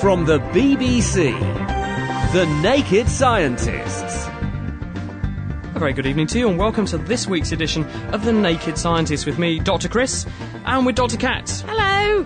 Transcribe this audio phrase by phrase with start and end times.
[0.00, 1.32] from the BBC,
[2.32, 4.28] The Naked Scientists.
[5.74, 8.78] A very good evening to you, and welcome to this week's edition of The Naked
[8.78, 9.88] Scientists with me, Dr.
[9.88, 10.24] Chris,
[10.66, 11.16] and with Dr.
[11.16, 11.48] Kat.
[11.66, 12.24] Hello.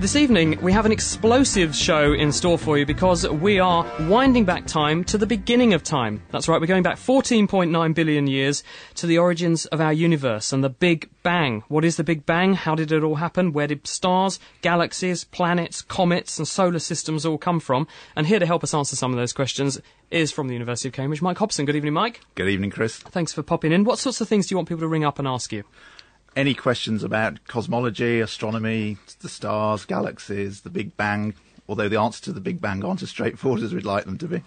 [0.00, 4.44] This evening, we have an explosive show in store for you because we are winding
[4.44, 6.22] back time to the beginning of time.
[6.30, 8.62] That's right, we're going back 14.9 billion years
[8.96, 11.62] to the origins of our universe and the Big Bang.
[11.68, 12.52] What is the Big Bang?
[12.52, 13.54] How did it all happen?
[13.54, 17.86] Where did stars, galaxies, planets, comets, and solar systems all come from?
[18.14, 20.92] And here to help us answer some of those questions is from the University of
[20.92, 21.64] Cambridge, Mike Hobson.
[21.64, 22.20] Good evening, Mike.
[22.34, 22.96] Good evening, Chris.
[22.96, 23.84] Thanks for popping in.
[23.84, 25.64] What sorts of things do you want people to ring up and ask you?
[26.36, 31.34] Any questions about cosmology, astronomy, the stars, galaxies, the Big Bang?
[31.68, 34.26] Although the answers to the Big Bang aren't as straightforward as we'd like them to
[34.26, 34.42] be.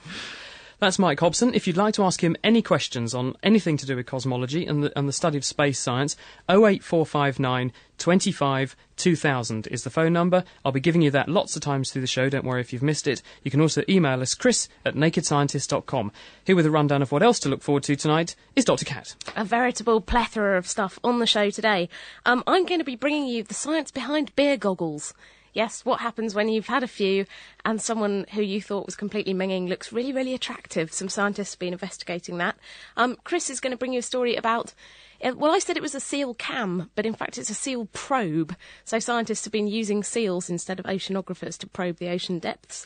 [0.79, 1.55] That's Mike Hobson.
[1.55, 4.83] If you'd like to ask him any questions on anything to do with cosmology and
[4.83, 6.15] the, and the study of space science,
[6.47, 10.43] 08459 25 2000 is the phone number.
[10.63, 12.29] I'll be giving you that lots of times through the show.
[12.29, 13.23] Don't worry if you've missed it.
[13.41, 16.11] You can also email us, chris at nakedscientist.com.
[16.45, 18.85] Here with a rundown of what else to look forward to tonight is Dr.
[18.85, 19.15] Kat.
[19.35, 21.89] A veritable plethora of stuff on the show today.
[22.23, 25.15] Um, I'm going to be bringing you the science behind beer goggles.
[25.57, 27.25] Yes, what happens when you've had a few
[27.65, 30.93] and someone who you thought was completely minging looks really, really attractive?
[30.93, 32.57] Some scientists have been investigating that.
[32.95, 34.75] Um, Chris is going to bring you a story about.
[35.19, 37.87] uh, Well, I said it was a seal cam, but in fact it's a seal
[37.91, 38.55] probe.
[38.85, 42.85] So scientists have been using seals instead of oceanographers to probe the ocean depths.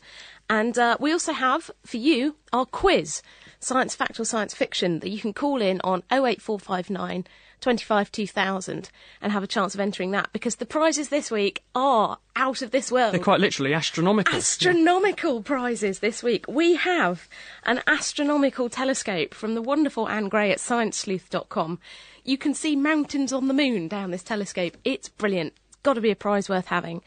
[0.49, 3.21] And uh, we also have, for you, our quiz,
[3.59, 7.25] Science Fact or Science Fiction, that you can call in on 08459
[7.61, 8.89] 25 2000
[9.21, 12.71] and have a chance of entering that because the prizes this week are out of
[12.71, 13.13] this world.
[13.13, 14.35] They're quite literally astronomical.
[14.35, 16.45] Astronomical prizes this week.
[16.47, 17.29] We have
[17.63, 21.79] an astronomical telescope from the wonderful Anne Gray at sciencesleuth.com.
[22.23, 24.77] You can see mountains on the moon down this telescope.
[24.83, 25.53] It's brilliant.
[25.67, 27.01] It's got to be a prize worth having.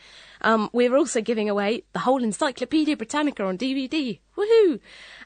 [0.44, 4.20] Um, we're also giving away the whole Encyclopedia Britannica on DVD.
[4.36, 4.80] Woohoo!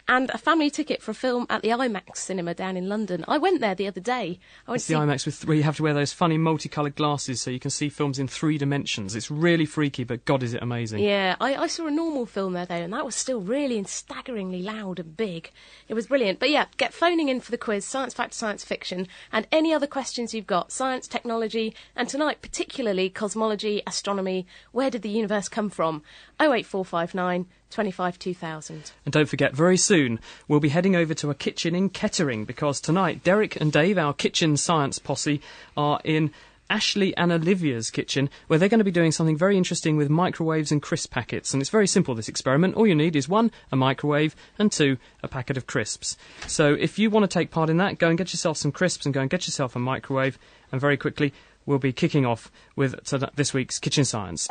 [0.06, 3.24] And a family ticket for a film at the IMAX cinema down in London.
[3.28, 4.38] I went there the other day.
[4.66, 6.38] I went It's to the see IMAX with where you have to wear those funny
[6.38, 9.14] multicoloured glasses so you can see films in three dimensions.
[9.14, 11.00] It's really freaky, but God, is it amazing!
[11.00, 13.88] Yeah, I, I saw a normal film there though, and that was still really and
[13.88, 15.50] staggeringly loud and big.
[15.88, 16.38] It was brilliant.
[16.38, 19.86] But yeah, get phoning in for the quiz, science fact, science fiction, and any other
[19.86, 24.46] questions you've got, science, technology, and tonight particularly cosmology, astronomy.
[24.72, 26.02] Where did the universe come from?
[26.40, 28.92] 08459 25 2000.
[29.04, 32.80] And don't forget, very soon we'll be heading over to a kitchen in Kettering because
[32.80, 35.40] tonight Derek and Dave, our kitchen science posse,
[35.76, 36.30] are in
[36.70, 40.70] Ashley and Olivia's kitchen where they're going to be doing something very interesting with microwaves
[40.70, 41.52] and crisp packets.
[41.52, 42.74] And it's very simple, this experiment.
[42.74, 46.16] All you need is one, a microwave, and two, a packet of crisps.
[46.46, 49.06] So if you want to take part in that, go and get yourself some crisps
[49.06, 50.38] and go and get yourself a microwave.
[50.70, 51.32] And very quickly,
[51.64, 52.94] we'll be kicking off with
[53.36, 54.48] this week's Kitchen Science.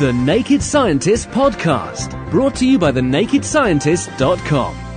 [0.00, 2.30] The Naked Scientist Podcast.
[2.30, 4.89] Brought to you by thenakedscientist.com.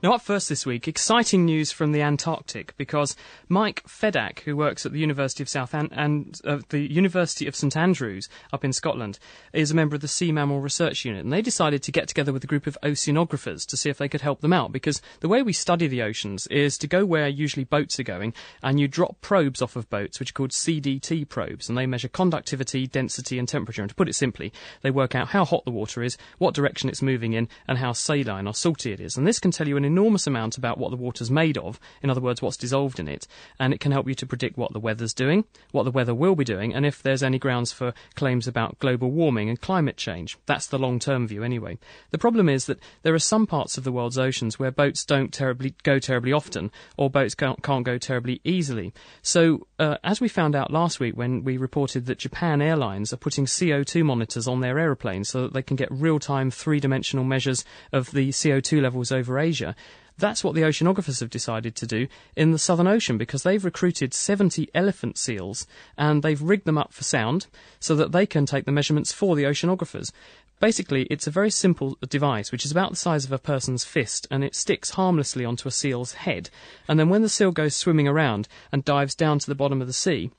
[0.00, 3.16] Now, up first this week, exciting news from the Antarctic because
[3.48, 7.56] Mike Fedak, who works at the University of South An- and uh, the University of
[7.56, 9.18] St Andrews up in Scotland,
[9.52, 12.32] is a member of the Sea Mammal Research Unit, and they decided to get together
[12.32, 14.70] with a group of oceanographers to see if they could help them out.
[14.70, 18.34] Because the way we study the oceans is to go where usually boats are going,
[18.62, 22.06] and you drop probes off of boats, which are called CDT probes, and they measure
[22.06, 23.82] conductivity, density, and temperature.
[23.82, 24.52] And to put it simply,
[24.82, 27.92] they work out how hot the water is, what direction it's moving in, and how
[27.92, 29.16] saline or salty it is.
[29.16, 32.10] And this can tell you an enormous amount about what the water's made of, in
[32.10, 33.26] other words, what's dissolved in it,
[33.58, 36.36] and it can help you to predict what the weather's doing, what the weather will
[36.36, 40.38] be doing, and if there's any grounds for claims about global warming and climate change.
[40.46, 41.78] That's the long term view, anyway.
[42.10, 45.32] The problem is that there are some parts of the world's oceans where boats don't
[45.32, 48.92] terribly go terribly often, or boats can't, can't go terribly easily.
[49.22, 53.16] So, uh, as we found out last week when we reported that Japan Airlines are
[53.16, 57.24] putting CO2 monitors on their aeroplanes so that they can get real time three dimensional
[57.24, 59.74] measures of the CO2 levels over Asia.
[60.18, 64.12] That's what the oceanographers have decided to do in the Southern Ocean because they've recruited
[64.12, 65.64] 70 elephant seals
[65.96, 67.46] and they've rigged them up for sound
[67.78, 70.10] so that they can take the measurements for the oceanographers.
[70.58, 74.26] Basically, it's a very simple device which is about the size of a person's fist
[74.28, 76.50] and it sticks harmlessly onto a seal's head.
[76.88, 79.86] And then when the seal goes swimming around and dives down to the bottom of
[79.86, 80.32] the sea,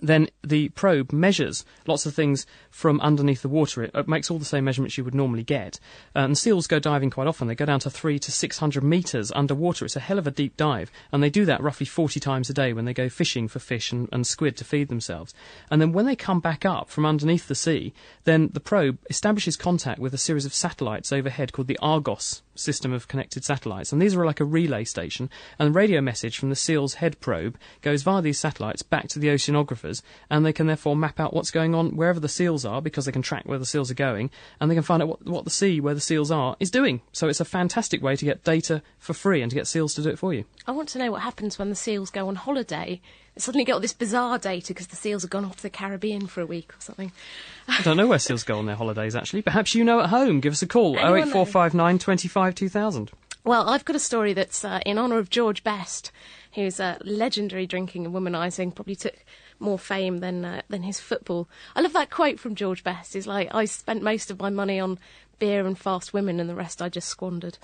[0.00, 3.82] then the probe measures lots of things from underneath the water.
[3.82, 5.78] It, makes all the same measurements you would normally get.
[6.16, 7.48] Uh, and seals go diving quite often.
[7.48, 9.84] They go down to three to six hundred metres underwater.
[9.84, 10.90] It's a hell of a deep dive.
[11.12, 13.92] And they do that roughly 40 times a day when they go fishing for fish
[13.92, 15.34] and, and squid to feed themselves.
[15.70, 17.92] And then when they come back up from underneath the sea,
[18.24, 22.92] then the probe establishes contact with a series of satellites overhead called the Argos system
[22.92, 23.92] of connected satellites.
[23.92, 25.30] And these are like a relay station.
[25.58, 29.18] And the radio message from the SEAL's head probe goes via these satellites back to
[29.18, 29.30] the
[29.80, 30.02] oceanographers.
[30.28, 33.12] And they can therefore map out what's going on wherever the SEALs are because they
[33.12, 34.30] can track where the SEALs are going.
[34.60, 37.02] And they can find out what, what the sea where the SEALs are is doing.
[37.12, 40.02] So it's a fantastic way to get data for free and to get SEALs to
[40.02, 40.44] do it for you.
[40.66, 43.00] I want to know what happens when the SEALs go on holiday
[43.36, 46.26] suddenly get all this bizarre data because the seals have gone off to the Caribbean
[46.26, 47.10] for a week or something.
[47.68, 49.40] I don't know where seals go on their holidays, actually.
[49.40, 50.40] Perhaps you know at home.
[50.40, 53.10] Give us a call, 08459 25 2000.
[53.42, 56.12] Well, I've got a story that's uh, in honour of George Best,
[56.54, 59.16] who's a legendary drinking and womanising, probably took
[59.60, 61.48] more fame than uh, than his football.
[61.76, 63.14] I love that quote from George Best.
[63.14, 64.98] He's like, I spent most of my money on
[65.38, 67.58] beer and fast women, and the rest I just squandered.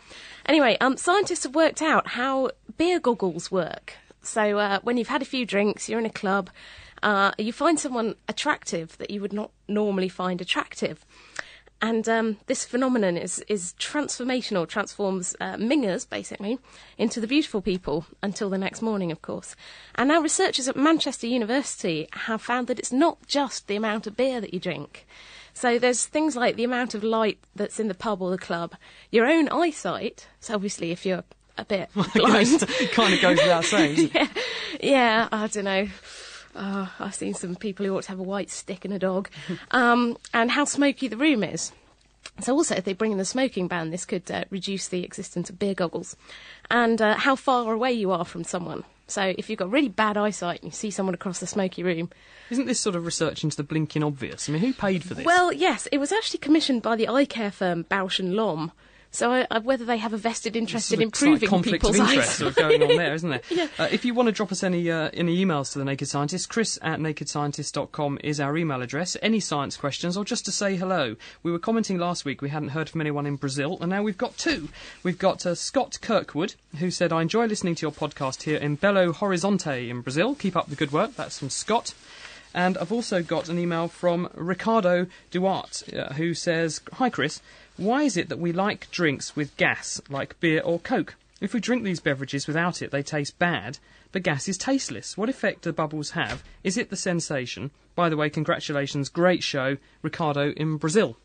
[0.47, 3.95] Anyway, um, scientists have worked out how beer goggles work.
[4.23, 6.51] So uh, when you've had a few drinks, you're in a club,
[7.03, 11.05] uh, you find someone attractive that you would not normally find attractive.
[11.83, 16.59] And um, this phenomenon is, is transformational, transforms uh, mingers, basically,
[16.97, 19.55] into the beautiful people until the next morning, of course.
[19.95, 24.17] And now researchers at Manchester University have found that it's not just the amount of
[24.17, 25.07] beer that you drink.
[25.53, 28.75] So there's things like the amount of light that's in the pub or the club,
[29.11, 30.29] your own eyesight.
[30.41, 31.25] So obviously, if you're
[31.59, 32.69] a bit blind.
[32.93, 34.11] kind of goes without saying.
[34.15, 34.29] yeah.
[34.81, 35.89] yeah, I don't know.
[36.57, 39.31] Uh, I've seen some people who ought to have a white stick and a dog.
[39.71, 41.73] Um, and how smoky the room is.
[42.41, 45.51] So also, if they bring in the smoking ban, this could uh, reduce the existence
[45.51, 46.17] of beer goggles.
[46.71, 48.85] And uh, how far away you are from someone.
[49.07, 52.11] So if you've got really bad eyesight and you see someone across the smoky room.
[52.51, 54.49] Isn't this sort of research into the blinking obvious?
[54.49, 55.25] I mean, who paid for this?
[55.25, 58.73] Well, yes, it was actually commissioned by the eye care firm Bausch and Lomb.
[59.17, 62.55] So uh, whether they have a vested interest in improving conflict people's of interest eyes.
[62.55, 63.41] going on there, isn't there?
[63.51, 63.69] yeah.
[63.79, 66.51] Uh, if you want to drop us any uh, any emails to the Naked Scientist,
[66.51, 69.17] Chris at nakedscientist.com is our email address.
[69.23, 71.17] Any science questions or just to say hello.
[71.43, 74.19] We were commenting last week we hadn't heard from anyone in Brazil, and now we've
[74.19, 74.69] got two.
[75.03, 78.77] We've got uh, Scott Kirkwood who said, "I enjoy listening to your podcast here in
[78.77, 80.35] Belo Horizonte in Brazil.
[80.35, 81.95] Keep up the good work." That's from Scott.
[82.53, 87.43] And I've also got an email from Ricardo Duarte, uh, who says, Hi Chris,
[87.77, 91.15] why is it that we like drinks with gas, like beer or Coke?
[91.41, 93.79] If we drink these beverages without it, they taste bad,
[94.13, 95.17] but gas is tasteless.
[95.19, 96.43] What effect do bubbles have?
[96.65, 97.71] Is it the sensation?
[97.95, 101.19] By the way, congratulations, great show, Ricardo in Brazil.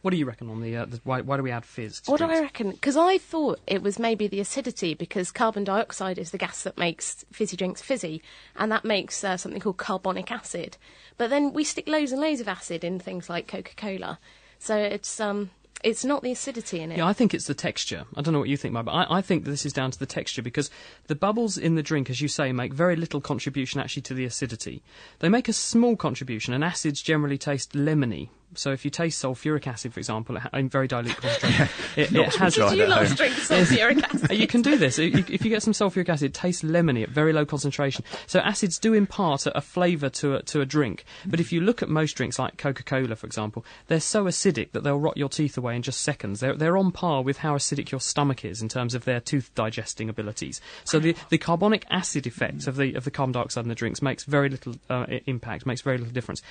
[0.00, 2.02] What do you reckon on the, uh, the why, why, do we add fizz?
[2.06, 2.34] what drinks?
[2.34, 2.70] do I reckon?
[2.72, 6.76] Because I thought it was maybe the acidity, because carbon dioxide is the gas that
[6.76, 8.22] makes fizzy drinks fizzy,
[8.56, 10.76] and that makes uh, something called carbonic acid.
[11.16, 14.18] But then we stick loads and loads of acid in things like Coca Cola,
[14.58, 15.50] so it's um,
[15.84, 16.98] it's not the acidity in it.
[16.98, 18.06] Yeah, I think it's the texture.
[18.16, 19.98] I don't know what you think, Mike, but I, I think this is down to
[19.98, 20.70] the texture because
[21.06, 24.24] the bubbles in the drink, as you say, make very little contribution actually to the
[24.24, 24.82] acidity.
[25.18, 28.30] They make a small contribution, and acids generally taste lemony.
[28.56, 32.54] So if you taste sulfuric acid, for example, in very dilute concentration, it, it has.
[32.54, 34.30] Did you last drink sulfuric acid?
[34.38, 36.30] you can do this if you get some sulfuric acid.
[36.30, 38.04] It tastes lemony at very low concentration.
[38.26, 41.04] So acids do impart a, a flavour to a, to a drink.
[41.26, 44.82] But if you look at most drinks, like Coca-Cola, for example, they're so acidic that
[44.84, 46.40] they'll rot your teeth away in just seconds.
[46.40, 49.50] They're they're on par with how acidic your stomach is in terms of their tooth
[49.54, 50.60] digesting abilities.
[50.84, 54.02] So the the carbonic acid effect of the of the carbon dioxide in the drinks
[54.02, 56.42] makes very little uh, impact, makes very little difference.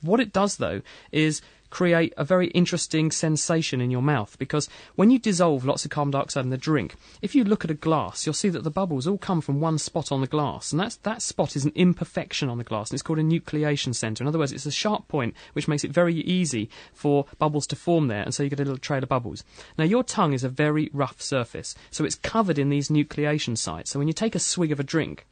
[0.00, 1.42] What it does though is
[1.72, 6.10] create a very interesting sensation in your mouth because when you dissolve lots of carbon
[6.10, 9.06] dioxide in the drink, if you look at a glass, you'll see that the bubbles
[9.06, 12.50] all come from one spot on the glass, and that's, that spot is an imperfection
[12.50, 14.22] on the glass, and it's called a nucleation centre.
[14.22, 17.76] In other words, it's a sharp point which makes it very easy for bubbles to
[17.76, 19.42] form there, and so you get a little trail of bubbles.
[19.78, 23.90] Now, your tongue is a very rough surface, so it's covered in these nucleation sites.
[23.90, 25.26] So when you take a swig of a drink,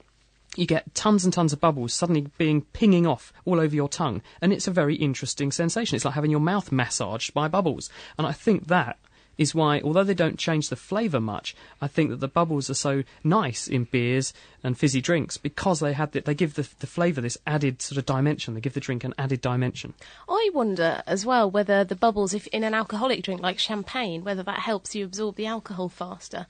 [0.57, 4.23] you get tons and tons of bubbles suddenly being pinging off all over your tongue,
[4.41, 5.97] and it's a very interesting sensation.
[5.97, 8.99] It's like having your mouth massaged by bubbles, and I think that
[9.41, 12.75] is why, although they don't change the flavour much, I think that the bubbles are
[12.75, 16.87] so nice in beers and fizzy drinks because they had the, they give the, the
[16.87, 18.53] flavour this added sort of dimension.
[18.53, 19.95] They give the drink an added dimension.
[20.29, 24.43] I wonder as well whether the bubbles, if in an alcoholic drink like champagne, whether
[24.43, 26.47] that helps you absorb the alcohol faster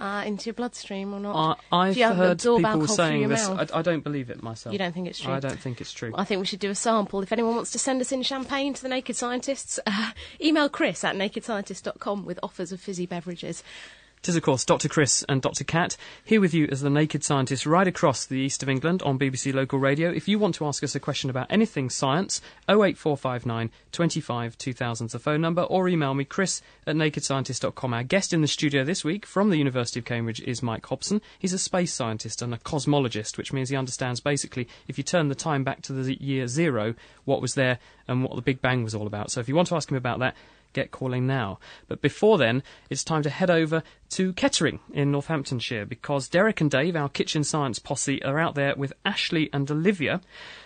[0.00, 1.58] uh, into your bloodstream or not.
[1.72, 3.46] I, I've you heard people saying this.
[3.48, 4.72] I, I don't believe it myself.
[4.72, 5.32] You don't think it's true?
[5.32, 6.12] I don't think it's true.
[6.14, 7.22] I think we should do a sample.
[7.22, 11.04] If anyone wants to send us in champagne to the Naked Scientists, uh, email Chris
[11.04, 13.62] at nakedscientist.com with offers of fizzy beverages.
[14.20, 14.88] It is, of course, Dr.
[14.88, 15.64] Chris and Dr.
[15.64, 19.18] Kat here with you as the naked scientists right across the east of England on
[19.18, 20.10] BBC Local Radio.
[20.10, 25.12] If you want to ask us a question about anything science, 08459 25 2000 is
[25.12, 27.94] the phone number, or email me, chris at nakedscientist.com.
[27.94, 31.22] Our guest in the studio this week from the University of Cambridge is Mike Hobson.
[31.38, 35.28] He's a space scientist and a cosmologist, which means he understands basically if you turn
[35.28, 36.94] the time back to the year zero,
[37.24, 39.30] what was there and what the Big Bang was all about.
[39.30, 40.34] So if you want to ask him about that,
[40.72, 41.58] get calling now.
[41.86, 46.70] But before then, it's time to head over to Kettering in Northamptonshire because Derek and
[46.70, 50.20] Dave, our kitchen science posse, are out there with Ashley and Olivia.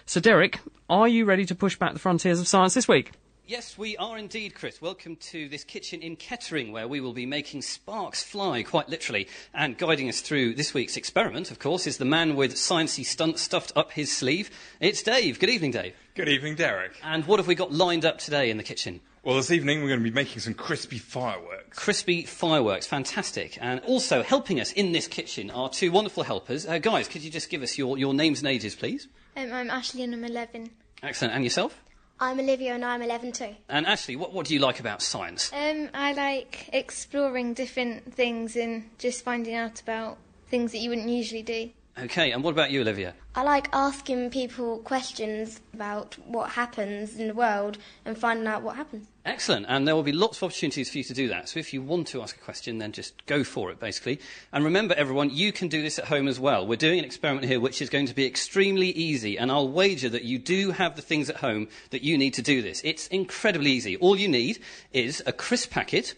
[0.07, 3.13] So, Derek, are you ready to push back the frontiers of science this week?
[3.45, 4.81] Yes, we are indeed, Chris.
[4.81, 9.27] Welcome to this kitchen in Kettering, where we will be making sparks fly, quite literally.
[9.53, 13.41] And guiding us through this week's experiment, of course, is the man with sciencey stunt
[13.41, 14.51] stuffed up his sleeve.
[14.81, 15.41] It's Dave.
[15.41, 15.95] Good evening, Dave.
[16.15, 16.93] Good evening, Derek.
[17.03, 19.01] And what have we got lined up today in the kitchen?
[19.25, 21.79] Well, this evening we're going to be making some crispy fireworks.
[21.79, 23.57] Crispy fireworks, fantastic.
[23.61, 26.67] And also helping us in this kitchen are two wonderful helpers.
[26.67, 29.07] Uh, guys, could you just give us your, your names and ages, please?
[29.37, 30.71] Um, I'm Ashley and I'm 11.
[31.05, 31.35] Excellent.
[31.35, 31.81] And yourself?
[32.19, 33.55] I'm Olivia and I'm 11 too.
[33.69, 35.53] And Ashley, what, what do you like about science?
[35.53, 41.09] Um, I like exploring different things and just finding out about things that you wouldn't
[41.09, 41.71] usually do.
[41.97, 43.15] Okay, and what about you, Olivia?
[43.37, 48.77] I like asking people questions about what happens in the world and finding out what
[48.77, 49.07] happens.
[49.25, 51.49] Excellent, and there will be lots of opportunities for you to do that.
[51.49, 54.19] So if you want to ask a question, then just go for it, basically.
[54.53, 56.67] And remember, everyone, you can do this at home as well.
[56.67, 60.09] We're doing an experiment here which is going to be extremely easy, and I'll wager
[60.09, 62.81] that you do have the things at home that you need to do this.
[62.83, 63.97] It's incredibly easy.
[63.97, 64.59] All you need
[64.93, 66.15] is a crisp packet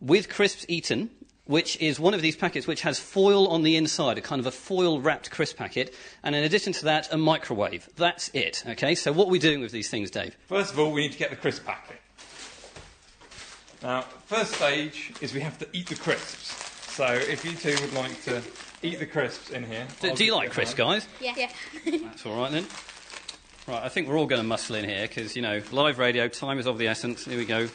[0.00, 1.10] with crisps eaten,
[1.44, 4.46] which is one of these packets which has foil on the inside, a kind of
[4.46, 7.88] a foil wrapped crisp packet, and in addition to that, a microwave.
[7.94, 8.96] That's it, okay?
[8.96, 10.36] So what are we doing with these things, Dave?
[10.48, 12.00] First of all, we need to get the crisp packet.
[13.82, 16.92] Now, first stage is we have to eat the crisps.
[16.94, 18.42] So if you two would like to
[18.82, 19.86] eat the crisps in here.
[20.00, 21.06] Do, do you like crisps, guys?
[21.20, 21.48] Yeah.
[21.84, 22.66] That's all right then.
[23.66, 26.28] Right, I think we're all going to muscle in here because, you know, live radio,
[26.28, 27.24] time is of the essence.
[27.24, 27.68] Here we go.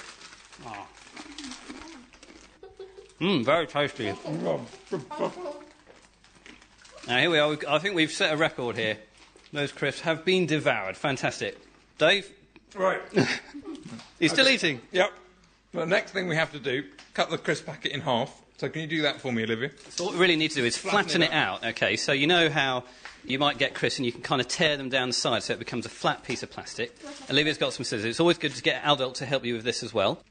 [0.65, 0.87] Ah.
[3.21, 4.13] Mmm, very tasty.
[7.07, 7.57] Now, here we are.
[7.67, 8.97] I think we've set a record here.
[9.53, 10.97] Those crisps have been devoured.
[10.97, 11.57] Fantastic.
[11.97, 12.29] Dave,
[12.75, 13.01] Right.
[14.19, 14.81] he's still eating.
[14.91, 15.11] yep.
[15.75, 18.33] The next thing we have to do, cut the crisp packet in half.
[18.57, 19.71] So can you do that for me, Olivia?
[19.89, 21.65] So what we really need to do is flatten, Flatten it it out.
[21.65, 22.85] Okay, so you know how
[23.25, 25.51] you might get crisps and you can kind of tear them down the side so
[25.51, 26.95] it becomes a flat piece of plastic.
[27.29, 28.05] Olivia's got some scissors.
[28.05, 30.23] It's always good to get adult to help you with this as well.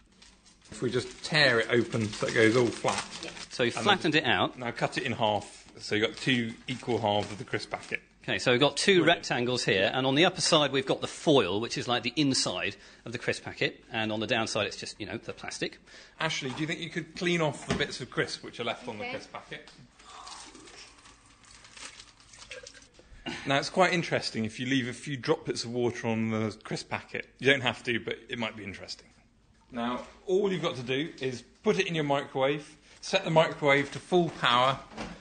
[0.71, 3.05] If we just tear it open so it goes all flat.
[3.51, 4.59] So you've And flattened it out.
[4.59, 8.01] Now cut it in half so you've got two equal halves of the crisp packet.
[8.27, 11.07] Okay, so we've got two rectangles here, and on the upper side we've got the
[11.07, 14.79] foil, which is like the inside of the crisp packet, and on the downside it's
[14.79, 15.77] just, you know, the plastic.
[16.19, 18.89] Ashley, do you think you could clean off the bits of crisp which are left
[18.89, 19.71] on the crisp packet?
[23.47, 26.89] Now, it's quite interesting if you leave a few droplets of water on the crisp
[26.89, 27.29] packet.
[27.41, 29.09] You don't have to, but it might be interesting.
[29.71, 33.93] Now, all you've got to do is put it in your microwave, set the microwave
[33.93, 34.79] to full power,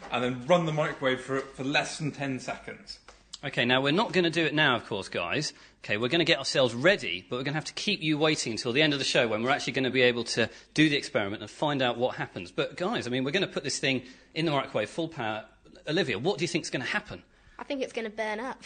[0.09, 2.99] and then run the microwave for, for less than 10 seconds.
[3.43, 5.51] Okay, now we're not going to do it now, of course, guys.
[5.83, 8.17] Okay, we're going to get ourselves ready, but we're going to have to keep you
[8.17, 10.49] waiting until the end of the show when we're actually going to be able to
[10.73, 12.53] do the experiment and find out what happens.
[12.53, 15.43] But, guys, I mean, we're going to put this thing in the microwave, full power.
[15.85, 17.21] Olivia, what do you think is going to happen?
[17.59, 18.63] I think it's going to burn up.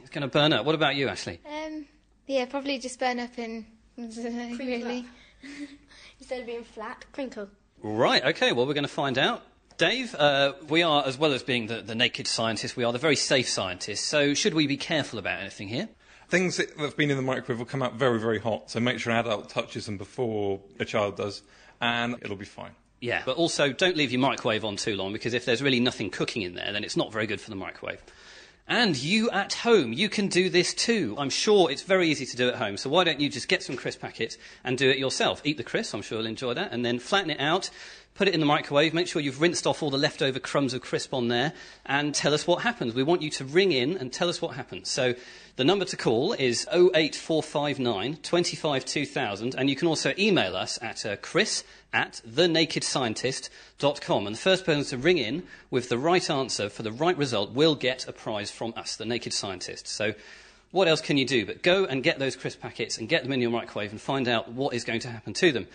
[0.00, 0.66] It's going to burn up.
[0.66, 1.38] What about you, Ashley?
[1.48, 1.86] Um,
[2.26, 3.64] yeah, probably just burn up and
[3.96, 5.06] really.
[6.18, 7.48] Instead of being flat, crinkle.
[7.88, 9.44] Right, okay, well, we're going to find out.
[9.78, 12.98] Dave, uh, we are, as well as being the, the naked scientists, we are the
[12.98, 15.88] very safe scientists, so should we be careful about anything here?
[16.28, 18.98] Things that have been in the microwave will come out very, very hot, so make
[18.98, 21.42] sure an adult touches them before a child does,
[21.80, 22.72] and it'll be fine.
[23.00, 26.10] Yeah, but also don't leave your microwave on too long because if there's really nothing
[26.10, 28.02] cooking in there, then it's not very good for the microwave.
[28.68, 31.14] And you at home, you can do this too.
[31.18, 33.62] I'm sure it's very easy to do at home, so why don't you just get
[33.62, 35.40] some crisp packets and do it yourself?
[35.44, 37.70] Eat the crisp, I'm sure you'll enjoy that, and then flatten it out,
[38.16, 40.80] put it in the microwave, make sure you've rinsed off all the leftover crumbs of
[40.80, 41.52] crisp on there,
[41.84, 42.94] and tell us what happens.
[42.94, 44.90] We want you to ring in and tell us what happens.
[44.90, 45.14] So
[45.56, 51.04] the number to call is 08459 25 2000, and you can also email us at
[51.04, 54.26] uh, chris at thenakedscientist.com.
[54.26, 57.52] And the first person to ring in with the right answer for the right result
[57.52, 59.86] will get a prize from us, the Naked Scientist.
[59.86, 60.14] So
[60.72, 63.32] what else can you do but go and get those crisp packets and get them
[63.32, 65.66] in your microwave and find out what is going to happen to them.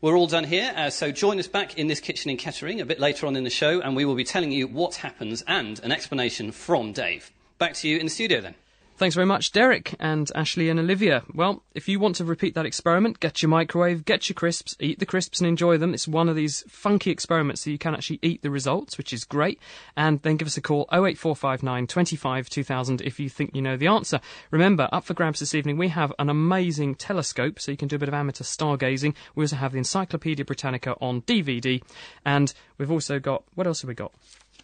[0.00, 2.86] We're all done here, uh, so join us back in this kitchen in Kettering a
[2.86, 5.80] bit later on in the show, and we will be telling you what happens and
[5.82, 7.32] an explanation from Dave.
[7.58, 8.54] Back to you in the studio then.
[8.98, 11.22] Thanks very much, Derek and Ashley and Olivia.
[11.32, 14.98] Well, if you want to repeat that experiment, get your microwave, get your crisps, eat
[14.98, 15.94] the crisps and enjoy them.
[15.94, 19.22] It's one of these funky experiments so you can actually eat the results, which is
[19.22, 19.60] great.
[19.96, 23.86] And then give us a call 08459 25 2000 if you think you know the
[23.86, 24.20] answer.
[24.50, 27.94] Remember, up for grabs this evening, we have an amazing telescope so you can do
[27.94, 29.14] a bit of amateur stargazing.
[29.36, 31.80] We also have the Encyclopedia Britannica on DVD.
[32.24, 34.12] And we've also got, what else have we got?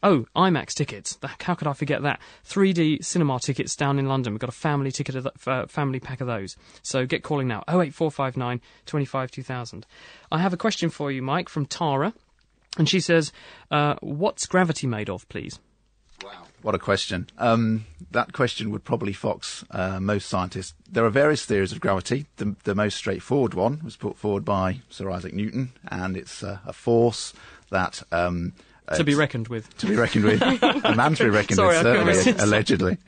[0.03, 1.19] Oh, IMAX tickets.
[1.41, 2.21] How could I forget that?
[2.47, 4.35] 3D cinema tickets down in London.
[4.35, 6.57] We've got a family ticket, of th- uh, family pack of those.
[6.83, 7.65] So get calling now.
[7.69, 9.87] 08459 25 2000.
[10.31, 12.13] I have a question for you, Mike, from Tara.
[12.77, 13.33] And she says,
[13.71, 15.59] uh, What's gravity made of, please?
[16.23, 16.45] Wow.
[16.63, 17.29] What a question.
[17.39, 20.75] Um, that question would probably fox uh, most scientists.
[20.91, 22.27] There are various theories of gravity.
[22.37, 26.73] The, the, most straightforward one was put forward by Sir Isaac Newton, and it's a
[26.73, 27.33] force
[27.71, 28.03] that.
[28.13, 28.53] Um,
[28.93, 29.77] to be reckoned with.
[29.79, 30.43] To be reckoned with.
[30.63, 32.99] a man to be reckoned Sorry, with, certainly, allegedly.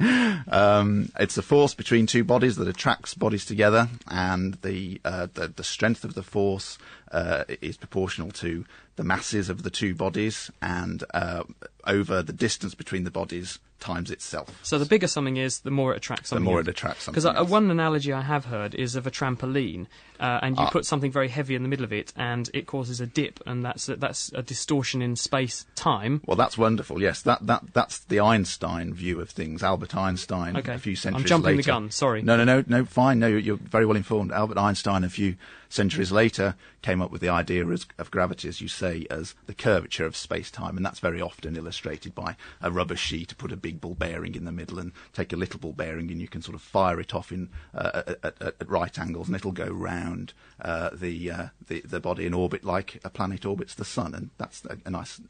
[0.49, 5.49] Um, it's a force between two bodies that attracts bodies together, and the, uh, the,
[5.49, 6.79] the, strength of the force
[7.13, 8.65] uh, is proportional to
[8.97, 11.43] the masses of the two bodies and uh,
[11.87, 14.59] over the distance between the bodies times itself.
[14.63, 16.43] So the bigger something is, the more it attracts something.
[16.45, 16.67] The more else.
[16.69, 17.23] it attracts something.
[17.23, 19.87] Because uh, one analogy I have heard is of a trampoline,
[20.19, 20.71] uh, and you Ah.
[20.71, 23.63] put something very heavy in the middle of it, and it causes a dip, and
[23.63, 26.23] that's a, that's a distortion in space time.
[26.25, 27.03] Well, that's wonderful.
[27.03, 29.63] Yes, that, that that's the Einstein view of things.
[29.63, 30.75] Albert Einstein, Okay.
[30.75, 31.25] a few centuries.
[31.25, 32.23] I'm jumping the gun, sorry.
[32.23, 32.87] No, no, no, no.
[32.87, 33.19] Fine.
[33.19, 34.33] No, you're, very well informed.
[34.33, 35.37] Albert Einstein, a few
[35.69, 40.07] centuries later, came up with the idea of gravity, as you say, as the curvature
[40.07, 41.76] of space-time, and that's very often illustrated
[42.15, 45.33] by a rubber sheet to put a big ball bearing in the middle and take
[45.33, 48.43] a little ball bearing, and you can sort of fire it off in uh, at,
[48.43, 52.35] at, at right angles, and it'll go round uh, the, uh, the the body in
[52.35, 55.21] orbit like a planet orbits the sun, and that's a, a nice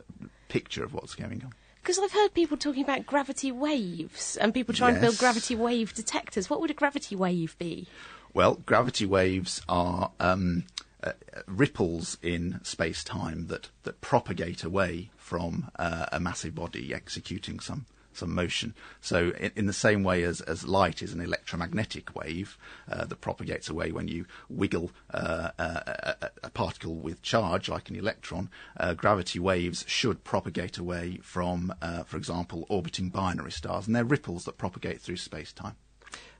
[0.49, 1.53] picture of what's going on.
[1.83, 5.95] Because I've heard people talking about gravity waves and people trying to build gravity wave
[5.95, 6.51] detectors.
[6.51, 7.87] What would a gravity wave be?
[8.35, 10.65] Well, gravity waves are um,
[11.03, 11.13] uh,
[11.47, 17.87] ripples in space time that, that propagate away from uh, a massive body executing some
[18.17, 18.75] some motion.
[19.01, 22.59] So, in, in the same way as, as light is an electromagnetic wave
[22.91, 27.97] uh, that propagates away when you wiggle uh, a, a, particle with charge, like an
[27.97, 33.95] electron, uh, gravity waves should propagate away from, uh, for example, orbiting binary stars, and
[33.95, 35.77] they're ripples that propagate through space time.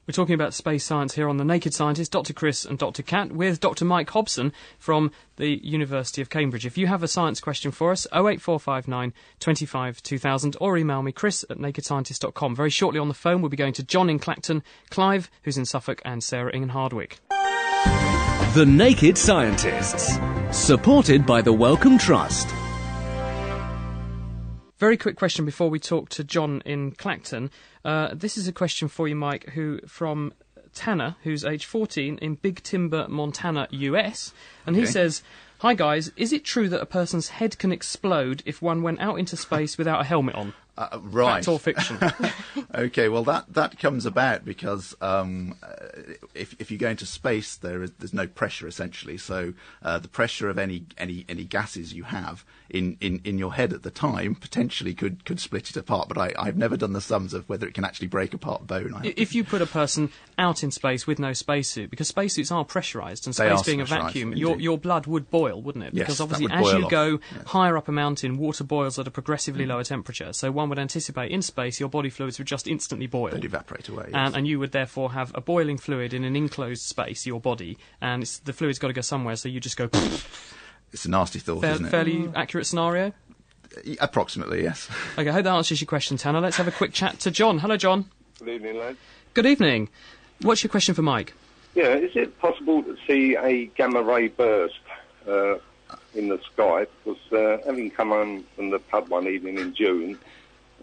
[0.07, 2.33] We're talking about space science here on The Naked Scientist, Dr.
[2.33, 3.03] Chris and Dr.
[3.03, 3.85] Kat, with Dr.
[3.85, 6.65] Mike Hobson from the University of Cambridge.
[6.65, 11.45] If you have a science question for us, 08459 25 2000, or email me, chris
[11.51, 12.55] at nakedscientist.com.
[12.55, 15.65] Very shortly on the phone, we'll be going to John in Clacton, Clive, who's in
[15.65, 17.19] Suffolk, and Sarah in Hardwick.
[18.55, 20.19] The Naked Scientists.
[20.53, 22.49] Supported by the Wellcome Trust.
[24.79, 27.51] Very quick question before we talk to John in Clacton.
[27.83, 30.35] Uh, this is a question for you, Mike, who from
[30.75, 34.35] Tanner, who's age 14 in Big Timber, Montana, US,
[34.67, 35.23] and he says,
[35.61, 39.19] "Hi guys, is it true that a person's head can explode if one went out
[39.19, 40.53] into space without a helmet on?
[40.77, 41.45] Uh, right.
[41.45, 41.99] Fact or fiction?"
[42.75, 45.87] okay, well that that comes about because um, uh,
[46.35, 49.17] if if you go into space, there is there's no pressure essentially.
[49.17, 53.55] So uh, the pressure of any any any gases you have in, in, in your
[53.55, 56.09] head at the time potentially could could split it apart.
[56.09, 59.01] But I I've never done the sums of whether it can actually break apart bone.
[59.05, 63.27] If you put a person out in space with no spacesuit, because spacesuits are pressurized,
[63.27, 64.65] and space being a vacuum, your indeed.
[64.65, 65.95] your blood would boil, wouldn't it?
[65.95, 67.21] Yes, Because that obviously, as you off, go yes.
[67.33, 67.45] Mm.
[67.47, 70.33] higher up a mountain, water boils at a progressively lower temperature.
[70.33, 73.31] So one would anticipate in space your body fluids would just instantly boil.
[73.33, 74.05] they'd evaporate away.
[74.09, 74.15] yes.
[74.15, 77.79] And, and you would therefore have a boiling fluid in an enclosed space, your body,
[78.01, 79.89] and it's, the fluid's got to go somewhere, so you just go.
[80.93, 81.91] it's a nasty thought, Fair, isn't it?
[81.91, 83.13] fairly accurate scenario.
[84.01, 84.89] Approximately, yes.
[85.19, 86.41] Okay, I hope that answers your question, Tanner.
[86.41, 87.59] Let's have a quick chat to John.
[87.59, 88.07] Hello, John.
[88.39, 88.99] Good evening, lads.
[89.35, 89.89] Good evening.
[90.43, 91.35] What's your question for Mike?
[91.75, 94.81] Yeah, is it possible to see a gamma ray burst
[95.29, 95.57] uh,
[96.15, 96.87] in the sky?
[97.05, 100.19] Because uh, having come home from the pub one evening in June, and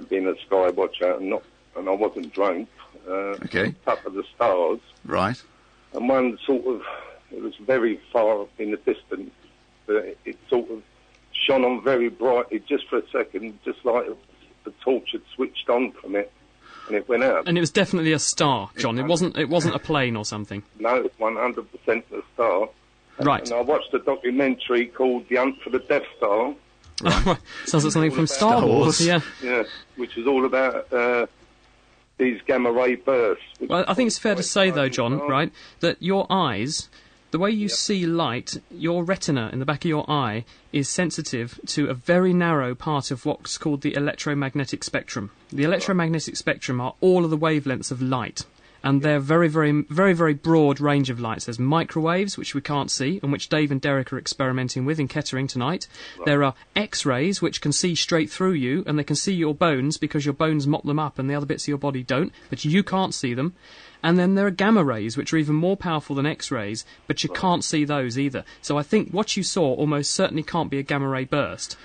[0.10, 1.44] being a sky watcher, and not,
[1.76, 2.70] and I wasn't drunk.
[3.08, 3.66] Uh, Okay.
[3.66, 5.42] looked Up at the stars, Right.
[5.94, 6.82] and one sort of
[7.32, 9.32] it was very far in the distance,
[9.88, 10.82] but it, it sort of
[11.32, 14.06] shone on very brightly just for a second, just like
[14.64, 16.32] the torch had switched on from it,
[16.88, 17.48] and it went out.
[17.48, 18.98] And it was definitely a star, John.
[19.00, 19.36] It wasn't.
[19.38, 20.64] It wasn't a plane or something.
[20.80, 22.70] No, it's 100% a star.
[23.20, 23.44] Right.
[23.44, 26.54] And I watched a documentary called The Hunt for the Death Star,
[27.66, 29.00] Sounds like something from Star, Star Wars.
[29.00, 29.06] Wars.
[29.06, 29.22] Yeah.
[29.42, 29.64] yeah,
[29.96, 31.28] which is all about uh,
[32.18, 33.44] these gamma ray bursts.
[33.60, 34.90] Well, I think it's fair to say, though.
[34.90, 36.90] John, right, that your eyes,
[37.32, 41.60] the way you see light, your retina in the back of your eye is sensitive
[41.68, 45.32] to a very narrow part of what's called the electromagnetic spectrum.
[45.52, 48.46] The electromagnetic spectrum are all of the wavelengths of light.
[48.84, 51.46] And they're very, very, very, very broad range of lights.
[51.46, 55.08] There's microwaves, which we can't see, and which Dave and Derek are experimenting with in
[55.08, 55.88] Kettering tonight.
[56.26, 59.98] There are X-rays, which can see straight through you, and they can see your bones
[59.98, 62.34] because your bones mop them up, and the other bits of your body don't.
[62.50, 63.54] But you can't see them.
[64.04, 67.24] And then there are gamma rays, which are even more powerful than X rays, but
[67.24, 68.44] you can't see those either.
[68.62, 71.78] So I think what you saw almost certainly can't be a gamma ray burst.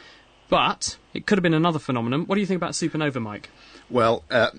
[0.49, 2.27] But it could have been another phenomenon.
[2.27, 3.51] What do you think about supernova, Mike?
[3.91, 4.51] Well, uh,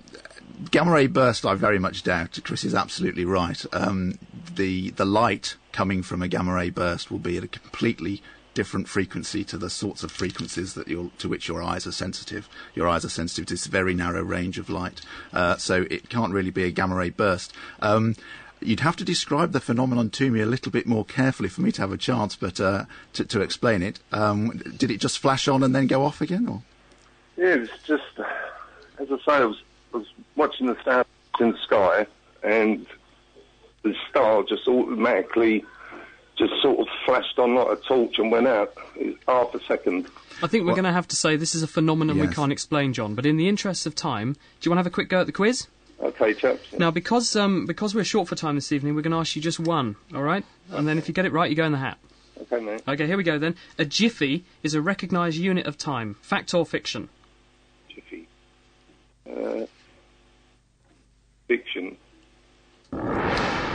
[0.72, 2.40] gamma ray burst, I very much doubt.
[2.44, 3.64] Chris is absolutely right.
[3.74, 4.18] Um,
[4.56, 8.22] the the light coming from a gamma ray burst will be at a completely
[8.54, 12.50] different frequency to the sorts of frequencies that to which your eyes are sensitive.
[12.76, 15.02] Your eyes are sensitive to this very narrow range of light,
[15.34, 17.54] uh, so it can't really be a gamma ray burst.
[17.82, 18.16] Um,
[18.62, 21.72] You'd have to describe the phenomenon to me a little bit more carefully for me
[21.72, 24.00] to have a chance, but uh, to, to explain it.
[24.12, 26.62] Um, did it just flash on and then go off again, or?
[27.38, 28.04] Yeah, it's just,
[29.00, 29.64] as I say, I was, was
[30.40, 31.06] watching the stars
[31.40, 32.08] in the sky,
[32.44, 32.88] and
[33.84, 35.64] the star just automatically
[36.38, 38.74] just sort of flashed on like a torch and went out
[39.28, 40.08] half a second.
[40.42, 42.94] I think we're going to have to say this is a phenomenon we can't explain,
[42.94, 43.14] John.
[43.14, 45.26] But in the interests of time, do you want to have a quick go at
[45.26, 45.68] the quiz?
[46.02, 46.72] Okay, chaps.
[46.78, 49.42] Now, because um, because we're short for time this evening, we're going to ask you
[49.42, 50.46] just one, all right?
[50.72, 51.98] And then if you get it right, you go in the hat.
[52.42, 52.82] Okay, mate.
[52.88, 53.56] Okay, here we go then.
[53.78, 56.16] A jiffy is a recognised unit of time.
[56.22, 57.10] Fact or fiction?
[57.90, 58.30] Jiffy.
[59.30, 59.66] Uh,
[61.50, 61.98] fiction.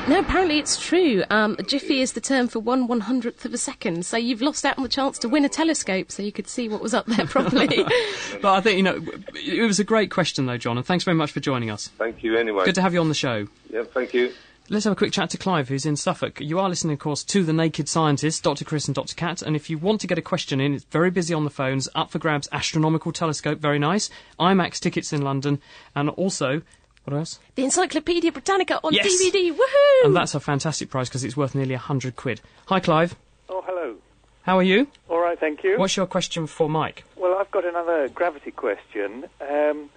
[0.06, 1.24] No, apparently it's true.
[1.30, 4.04] Um, a jiffy is the term for one one hundredth of a second.
[4.04, 6.68] So you've lost out on the chance to win a telescope, so you could see
[6.68, 7.84] what was up there properly.
[8.42, 9.02] But I think, you know,
[9.34, 11.88] it was a great question, though, John, and thanks very much for joining us.
[11.96, 12.66] Thank you anyway.
[12.66, 13.48] Good to have you on the show.
[13.70, 14.32] yeah, thank you.
[14.68, 16.40] Let's have a quick chat to Clive, who's in Suffolk.
[16.40, 18.64] You are listening, of course, to The Naked Scientists, Dr.
[18.64, 19.14] Chris and Dr.
[19.14, 21.50] Kat, and if you want to get a question in, it's very busy on the
[21.50, 21.88] phones.
[21.94, 24.10] Up for grabs, Astronomical Telescope, very nice.
[24.40, 25.60] IMAX tickets in London,
[25.94, 26.62] and also,
[27.04, 27.38] what else?
[27.54, 29.06] the Encyclopedia Britannica on Yes.
[29.06, 29.52] DVD.
[29.52, 30.04] Woohoo!
[30.06, 32.40] And that's a fantastic prize because it's worth nearly a hundred quid.
[32.66, 33.14] Hi, Clive.
[33.48, 33.96] Oh, hello.
[34.42, 34.88] How are you?
[35.08, 35.78] All right, thank you.
[35.78, 37.04] What's your question for Mike?
[37.16, 39.24] Well, I've got another gravity question.
[39.40, 39.88] Um,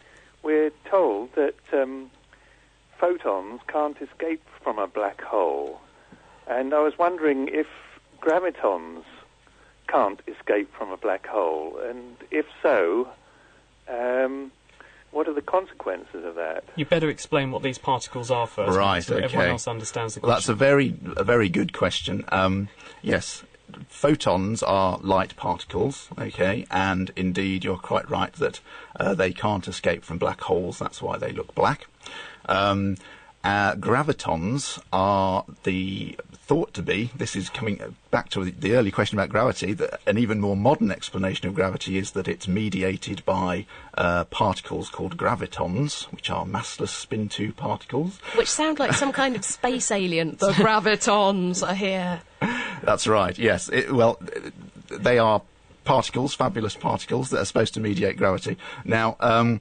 [0.44, 2.10] we're told that um,
[3.00, 5.82] photons can't escape from a black hole.
[6.48, 7.68] And I was wondering if
[8.22, 9.04] gravitons
[9.90, 11.78] can't escape from a black hole.
[11.84, 13.10] And if so,
[13.90, 14.52] um,
[15.12, 16.64] what are the consequences of that?
[16.76, 20.22] You better explain what these particles are first, Right, so that everyone else understands the
[20.22, 22.26] Well, that's a very, a very good question.
[22.30, 22.70] Um,
[23.02, 23.44] yes,
[23.88, 28.60] photons are light particles, okay, and indeed you're quite right that
[29.00, 30.80] uh, they can't escape from black holes.
[30.80, 31.88] That's why they look black.
[32.48, 32.98] Um,
[33.44, 37.12] uh, gravitons are the thought to be.
[37.16, 39.74] This is coming back to the- early question about gravity.
[39.74, 44.90] That an even more modern explanation of gravity is that it's mediated by uh, particles
[44.90, 48.20] called gravitons, which are massless spin two particles.
[48.36, 50.38] Which sound like some kind of space alien.
[50.48, 52.22] The gravitons are here.
[52.82, 53.38] That's right.
[53.38, 53.68] Yes.
[53.70, 54.18] It, well,
[54.90, 55.42] they are
[55.84, 58.58] particles, fabulous particles that are supposed to mediate gravity.
[58.86, 59.18] Now.
[59.20, 59.60] Um,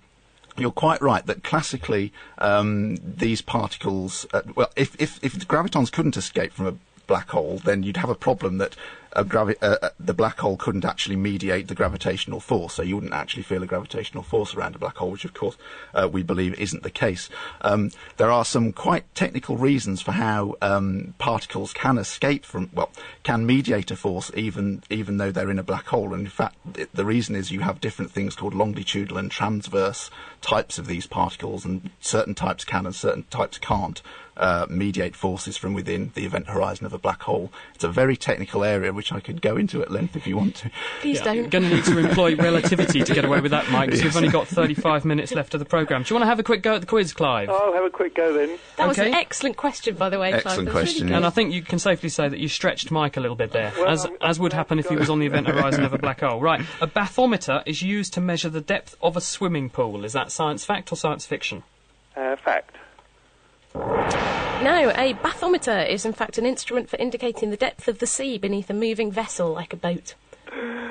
[0.58, 6.16] you're quite right that classically um, these particles, uh, well, if, if, if gravitons couldn't
[6.16, 6.74] escape from a
[7.06, 8.76] black hole, then you'd have a problem that
[9.16, 12.94] a gravi- uh, uh, the black hole couldn't actually mediate the gravitational force, so you
[12.94, 15.56] wouldn't actually feel a gravitational force around a black hole, which of course
[15.94, 17.30] uh, we believe isn't the case.
[17.62, 22.90] Um, there are some quite technical reasons for how um, particles can escape from, well,
[23.22, 26.12] can mediate a force even even though they're in a black hole.
[26.12, 26.56] And in fact,
[26.92, 30.10] the reason is you have different things called longitudinal and transverse
[30.42, 34.02] types of these particles, and certain types can and certain types can't
[34.36, 37.50] uh, mediate forces from within the event horizon of a black hole.
[37.74, 40.36] It's a very technical area which which I could go into at length if you
[40.36, 40.70] want to.
[41.00, 41.50] Please You're don't.
[41.50, 44.30] going to need to employ relativity to get away with that, Mike, because we've only
[44.30, 46.02] got 35 minutes left of the programme.
[46.02, 47.48] Do you want to have a quick go at the quiz, Clive?
[47.48, 48.58] I'll have a quick go then.
[48.78, 50.30] That was an excellent question, by the way.
[50.30, 50.46] Clive.
[50.46, 51.14] Excellent That was really question.
[51.14, 53.72] And I think you can safely say that you stretched Mike a little bit there,
[53.76, 55.98] Well, as, I'm- as would happen if he was on the event horizon of a
[55.98, 56.40] black hole.
[56.40, 60.04] Right, a bathometer is used to measure the depth of a swimming pool.
[60.04, 61.62] Is that science fact or science fiction?
[62.16, 62.74] Uh, fact.
[64.62, 68.38] No, a bathometer is in fact an instrument for indicating the depth of the sea
[68.38, 70.14] beneath a moving vessel like a boat.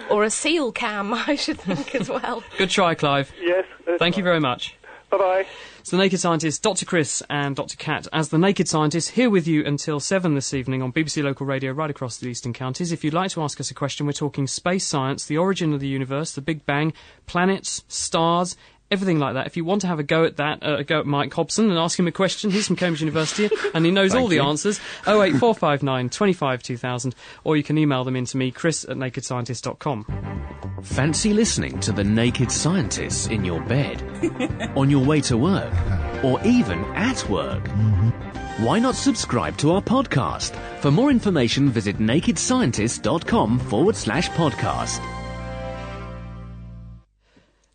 [0.10, 2.44] Or a seal cam, I should think as well.
[2.58, 3.34] Good try, Clive.
[3.42, 3.66] Yes.
[3.98, 4.76] Thank you very much.
[5.10, 5.46] Bye bye.
[5.80, 6.86] It's the Naked Scientist, Dr.
[6.86, 7.78] Chris and Dr.
[7.78, 11.46] Kat, as the Naked Scientist, here with you until 7 this evening on BBC Local
[11.46, 12.92] Radio right across the Eastern Counties.
[12.92, 15.80] If you'd like to ask us a question, we're talking space science, the origin of
[15.80, 16.92] the universe, the Big Bang,
[17.28, 18.58] planets, stars,
[18.92, 19.48] everything like that.
[19.48, 21.70] If you want to have a go at that, uh, a go at Mike Hobson
[21.70, 24.36] and ask him a question, he's from Cambridge University and he knows all Thank the
[24.38, 24.44] you.
[24.44, 24.80] answers.
[25.08, 30.06] 08459 25 2000, or you can email them in to me, chris at nakedscientist.com.
[30.84, 34.02] Fancy listening to The Naked Scientists in your bed,
[34.76, 35.74] on your way to work,
[36.24, 37.68] or even at work?
[38.60, 40.56] Why not subscribe to our podcast?
[40.80, 45.15] For more information, visit nakedscientist.com forward slash podcast.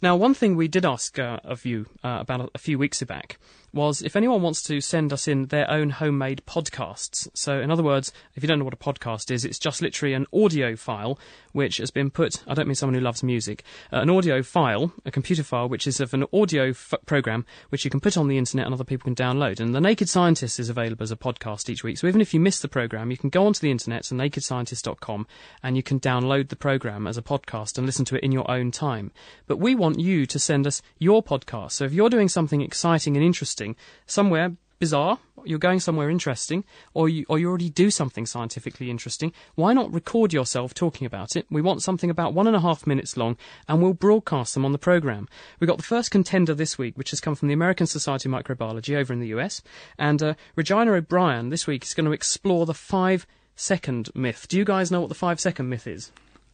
[0.02, 3.02] Now, one thing we did ask uh, of you uh, about a, a few weeks
[3.02, 3.38] back
[3.72, 7.28] was if anyone wants to send us in their own homemade podcasts.
[7.34, 10.14] So, in other words, if you don't know what a podcast is, it's just literally
[10.14, 11.18] an audio file
[11.52, 14.92] which has been put, I don't mean someone who loves music, uh, an audio file,
[15.04, 18.28] a computer file, which is of an audio f- program which you can put on
[18.28, 19.60] the internet and other people can download.
[19.60, 21.98] And The Naked Scientist is available as a podcast each week.
[21.98, 25.26] So, even if you miss the program, you can go onto the internet to nakedscientist.com
[25.62, 28.50] and you can download the program as a podcast and listen to it in your
[28.50, 29.12] own time.
[29.46, 31.72] But we want you to send us your podcast.
[31.72, 36.64] So if you're doing something exciting and interesting somewhere bizarre, you're going somewhere interesting,
[36.94, 41.36] or you, or you already do something scientifically interesting, why not record yourself talking about
[41.36, 41.46] it?
[41.50, 43.36] We want something about one and a half minutes long,
[43.68, 45.28] and we'll broadcast them on the programme.
[45.60, 48.34] We've got the first contender this week, which has come from the American Society of
[48.34, 49.62] Microbiology over in the US,
[49.98, 54.46] and uh, Regina O'Brien this week is going to explore the five second myth.
[54.48, 56.10] Do you guys know what the five second myth is?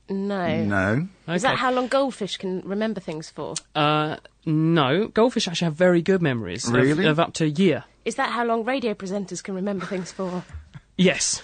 [0.08, 0.64] No.
[0.64, 1.08] No.
[1.34, 3.54] Is that how long goldfish can remember things for?
[3.74, 5.08] Uh, no.
[5.08, 6.66] Goldfish actually have very good memories.
[6.68, 7.06] of- Really?
[7.06, 7.84] Of, up to a year.
[8.04, 10.44] Is that how long radio presenters can remember things for?
[10.98, 11.42] Yes.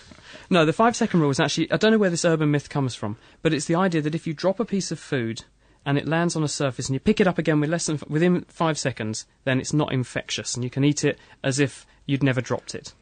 [0.48, 2.94] No, the five second rule is actually, I don't know where this urban myth comes
[2.94, 5.44] from, but it's the idea that if you drop a piece of food
[5.84, 7.98] and it lands on a surface and you pick it up again with less than,
[8.08, 12.22] within five seconds, then it's not infectious and you can eat it as if you'd
[12.22, 12.94] never dropped it.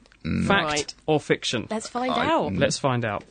[0.45, 0.95] Fact Right.
[1.07, 1.69] or fiction?
[1.71, 2.53] Let's find I- out.
[2.55, 3.23] Let's find out.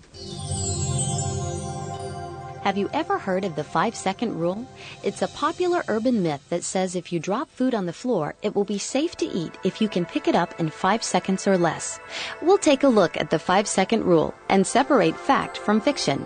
[2.64, 4.66] Have you ever heard of the five second rule?
[5.02, 8.54] It's a popular urban myth that says if you drop food on the floor, it
[8.54, 11.58] will be safe to eat if you can pick it up in five seconds or
[11.58, 12.00] less.
[12.42, 16.26] We'll take a look at the five second rule and separate fact from fiction.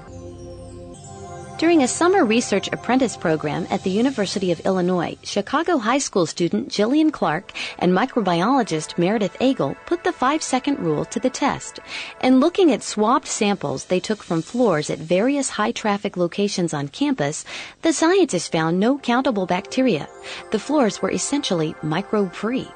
[1.63, 6.67] During a summer research apprentice program at the University of Illinois, Chicago High School student
[6.67, 11.80] Jillian Clarke and microbiologist Meredith Agle put the five second rule to the test.
[12.19, 16.89] And looking at swabbed samples they took from floors at various high traffic locations on
[16.89, 17.45] campus,
[17.82, 20.10] the scientists found no countable bacteria.
[20.52, 22.67] The floors were essentially microbe free.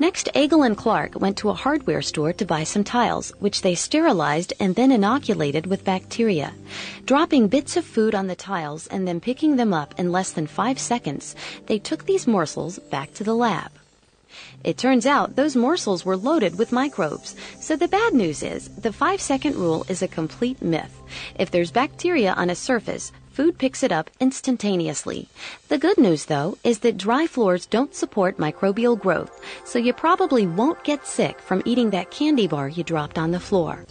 [0.00, 3.74] Next, Agle and Clarke went to a hardware store to buy some tiles, which they
[3.74, 6.54] sterilized and then inoculated with bacteria.
[7.04, 10.46] Dropping bits of food on the tiles and then picking them up in less than
[10.46, 11.36] five seconds,
[11.66, 13.70] they took these morsels back to the lab.
[14.64, 17.36] It turns out those morsels were loaded with microbes.
[17.58, 20.98] So the bad news is the five second rule is a complete myth.
[21.38, 25.28] If there's bacteria on a surface, food picks it up instantaneously.
[25.68, 30.46] The good news though is that dry floors don't support microbial growth, so you probably
[30.46, 33.84] won't get sick from eating that candy bar you dropped on the floor.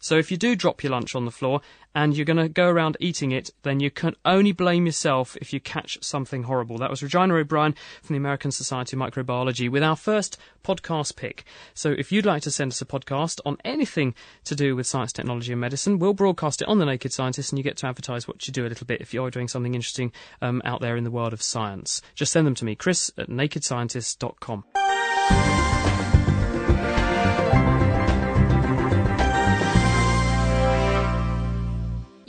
[0.00, 1.62] So if you do drop your lunch on the floor
[1.94, 5.52] and you're going to go around eating it, then you can only blame yourself if
[5.52, 6.78] you catch something horrible.
[6.78, 11.44] That was Regina O'Brien from the American Society of Microbiology with our first podcast pick.
[11.74, 15.12] So if you'd like to send us a podcast on anything to do with science,
[15.12, 18.26] technology and medicine, we'll broadcast it on The Naked Scientist and you get to advertise
[18.26, 21.04] what you do a little bit if you're doing something interesting um, out there in
[21.04, 22.02] the world of science.
[22.14, 24.64] Just send them to me, chris at nakedscientist.com.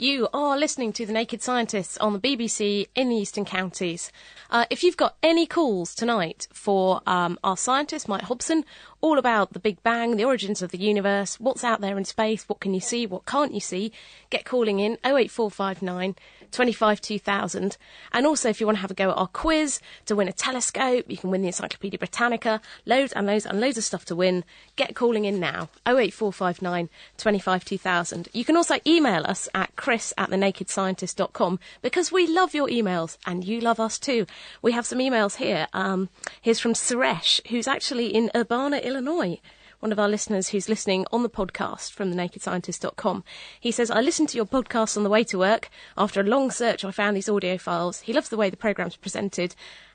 [0.06, 4.12] You are listening to The Naked Scientists on the BBC in the Eastern Counties.
[4.48, 8.64] Uh, if you've got any calls tonight for um, our scientist, Mike Hobson,
[9.00, 12.48] all about the Big Bang, the origins of the universe, what's out there in space,
[12.48, 13.90] what can you see, what can't you see,
[14.30, 16.14] get calling in 08459
[16.52, 17.76] 25 2000.
[18.12, 20.32] And also, if you want to have a go at our quiz to win a
[20.32, 24.16] telescope, you can win the Encyclopedia Britannica, loads and loads and loads of stuff to
[24.16, 24.44] win.
[24.76, 28.28] Get calling in now 08459 25 2000.
[28.32, 33.44] You can also email us at chris at thenakedscientist.com because we love your emails and
[33.44, 34.26] you love us too.
[34.62, 35.66] We have some emails here.
[35.72, 36.08] Um,
[36.40, 39.40] here's from Suresh, who's actually in Urbana, Illinois
[39.80, 43.24] one of our listeners who's listening on the podcast from thenakedscientist.com.
[43.60, 45.68] He says, I listened to your podcast on the way to work.
[45.96, 48.00] After a long search, I found these audio files.
[48.00, 49.54] He loves the way the programme's presented,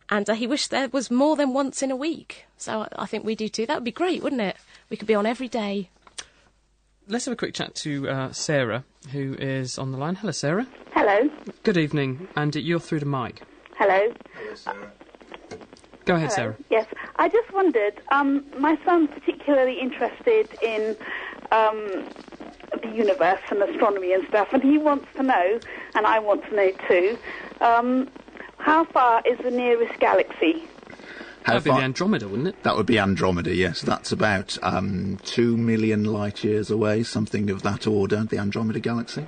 [0.10, 2.46] and uh, he wished there was more than once in a week.
[2.58, 3.66] So I, I think we do too.
[3.66, 4.58] That would be great, wouldn't it?
[4.90, 5.90] We could be on every day.
[7.08, 10.16] Let's have a quick chat to uh, Sarah, who is on the line.
[10.16, 10.68] Hello, Sarah.
[10.94, 11.30] Hello.
[11.64, 13.42] Good evening, and you're through to Mike.
[13.76, 14.14] Hello.
[16.06, 16.36] Go ahead, Hello.
[16.36, 16.58] Sarah.
[16.70, 16.88] Yes,
[17.18, 18.02] I just wondered.
[18.12, 20.96] Um, my son's particularly interested in
[21.52, 22.08] um,
[22.82, 25.60] the universe and astronomy and stuff, and he wants to know,
[25.96, 27.18] and I want to know too,
[27.62, 28.10] um,
[28.58, 30.68] how far is the nearest galaxy?
[31.44, 32.64] How That'd be far- the Andromeda, wouldn't it?
[32.64, 33.82] That would be Andromeda, yes.
[33.82, 39.28] That's about um, two million light years away, something of that order, the Andromeda Galaxy.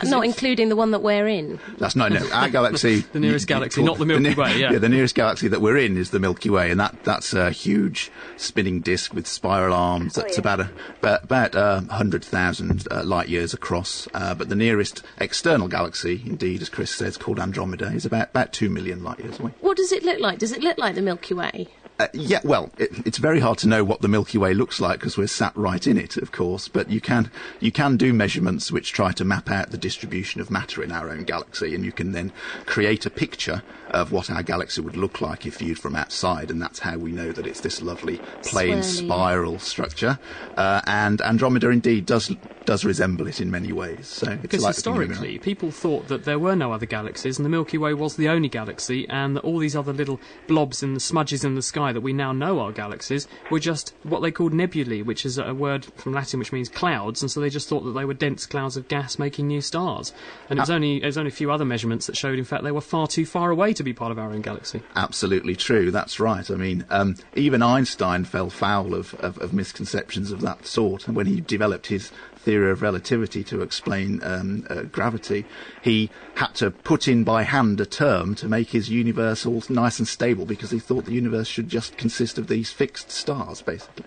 [0.00, 1.58] That's not including the one that we're in.
[1.78, 2.26] That's no, no.
[2.32, 4.78] Our galaxy, The nearest you- you galaxy, not the Milky ne- Way, yeah.
[4.78, 8.10] the nearest galaxy that we're in is the Milky Way, and that that's a huge
[8.36, 10.16] spinning disk with spiral arms.
[10.16, 10.40] Oh, That's yeah.
[10.40, 14.08] about a about, about uh, hundred thousand uh, light years across.
[14.14, 18.52] Uh, but the nearest external galaxy, indeed, as Chris says, called Andromeda, is about about
[18.52, 19.52] two million light years away.
[19.60, 20.38] What does it look like?
[20.38, 21.68] Does it look like the Milky Way?
[22.00, 25.00] Uh, yeah, well, it, it's very hard to know what the Milky Way looks like
[25.00, 26.66] because we're sat right in it, of course.
[26.66, 30.50] But you can you can do measurements which try to map out the distribution of
[30.50, 32.32] matter in our own galaxy, and you can then
[32.64, 36.62] create a picture of what our galaxy would look like if viewed from outside, and
[36.62, 38.84] that's how we know that it's this lovely plane Swirly.
[38.84, 40.18] spiral structure.
[40.56, 42.34] Uh, and Andromeda indeed does
[42.66, 44.06] does resemble it in many ways.
[44.06, 45.14] So it's Because like looking in a mirror.
[45.14, 48.28] historically, people thought that there were no other galaxies, and the Milky Way was the
[48.28, 51.92] only galaxy, and that all these other little blobs and the smudges in the sky
[51.92, 55.54] that we now know are galaxies were just what they called nebulae, which is a
[55.54, 58.46] word from Latin which means clouds, and so they just thought that they were dense
[58.46, 60.12] clouds of gas making new stars.
[60.48, 62.62] And it was only it was only a few other measurements that showed, in fact,
[62.64, 64.82] they were far too far away to be part of our own galaxy.
[64.96, 65.90] Absolutely true.
[65.90, 66.50] That's right.
[66.50, 71.06] I mean, um, even Einstein fell foul of, of, of misconceptions of that sort.
[71.06, 75.44] And when he developed his theory of relativity to explain um, uh, gravity,
[75.82, 79.98] he had to put in by hand a term to make his universe all nice
[79.98, 84.06] and stable because he thought the universe should just consist of these fixed stars, basically.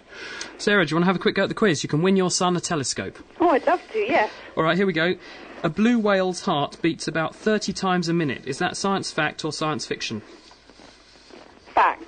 [0.58, 1.84] Sarah, do you want to have a quick go at the quiz?
[1.84, 3.18] You can win your son a telescope.
[3.40, 4.32] Oh, I'd love to, yes.
[4.58, 5.16] All right, here we go.
[5.64, 8.46] A blue whale's heart beats about 30 times a minute.
[8.46, 10.22] Is that science fact or science fiction?
[11.74, 12.04] Fact.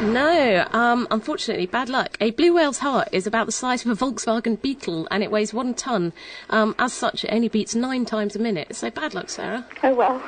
[0.00, 2.16] No, um, unfortunately, bad luck.
[2.20, 5.52] A blue whale's heart is about the size of a Volkswagen Beetle and it weighs
[5.52, 6.12] one ton.
[6.50, 8.76] Um, as such, it only beats nine times a minute.
[8.76, 9.66] So bad luck, Sarah.
[9.82, 10.22] Oh, well.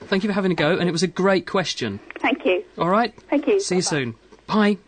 [0.00, 2.00] Thank you for having a go, and it was a great question.
[2.18, 2.64] Thank you.
[2.76, 3.14] All right?
[3.30, 3.60] Thank you.
[3.60, 4.16] See you soon.
[4.48, 4.78] Bye.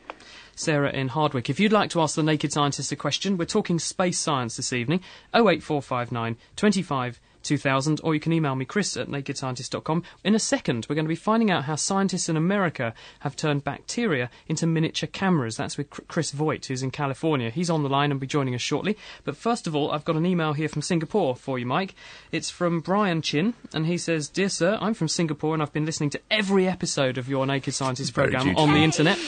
[0.56, 1.48] Sarah in Hardwick.
[1.48, 4.72] If you'd like to ask the Naked Scientist a question, we're talking space science this
[4.72, 5.00] evening.
[5.32, 10.02] 08459 25 2000, or you can email me, chris at nakedscientist.com.
[10.24, 13.64] In a second, we're going to be finding out how scientists in America have turned
[13.64, 15.56] bacteria into miniature cameras.
[15.56, 17.50] That's with Chris Voigt, who's in California.
[17.50, 18.96] He's on the line and will be joining us shortly.
[19.24, 21.94] But first of all, I've got an email here from Singapore for you, Mike.
[22.32, 25.86] It's from Brian Chin, and he says, Dear Sir, I'm from Singapore and I've been
[25.86, 29.18] listening to every episode of your Naked Scientist programme on the internet.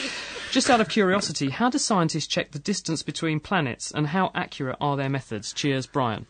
[0.51, 4.77] Just out of curiosity, how do scientists check the distance between planets and how accurate
[4.79, 5.51] are their methods?
[5.51, 6.25] Cheers, Brian.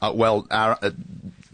[0.00, 0.90] Uh, well, our, uh,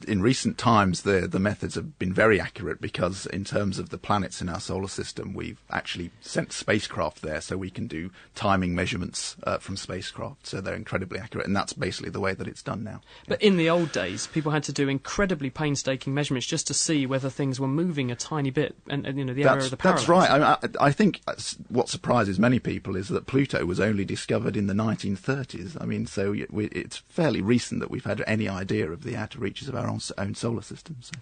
[0.06, 3.98] in recent times, the the methods have been very accurate because, in terms of the
[3.98, 8.74] planets in our solar system, we've actually sent spacecraft there, so we can do timing
[8.74, 10.46] measurements uh, from spacecraft.
[10.46, 13.00] So they're incredibly accurate, and that's basically the way that it's done now.
[13.28, 17.06] But in the old days, people had to do incredibly painstaking measurements just to see
[17.06, 19.70] whether things were moving a tiny bit, and, and you know the area That's, of
[19.70, 20.02] the parallax.
[20.02, 20.30] that's right.
[20.30, 21.34] I, I, I think uh,
[21.68, 25.80] what surprises many people is that Pluto was only discovered in the 1930s.
[25.80, 29.68] I mean, so it's fairly recent that we've had any idea of the outer reaches
[29.68, 30.96] of our own, own solar system.
[31.00, 31.12] So.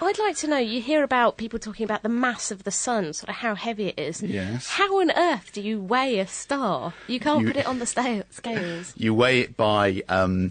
[0.00, 3.12] I'd like to know, you hear about people talking about the mass of the sun,
[3.12, 4.22] sort of how heavy it is.
[4.22, 4.68] Yes.
[4.68, 6.94] How on earth do you weigh a star?
[7.06, 8.94] You can't You- put it on the scales.
[8.96, 10.50] You weigh it by um,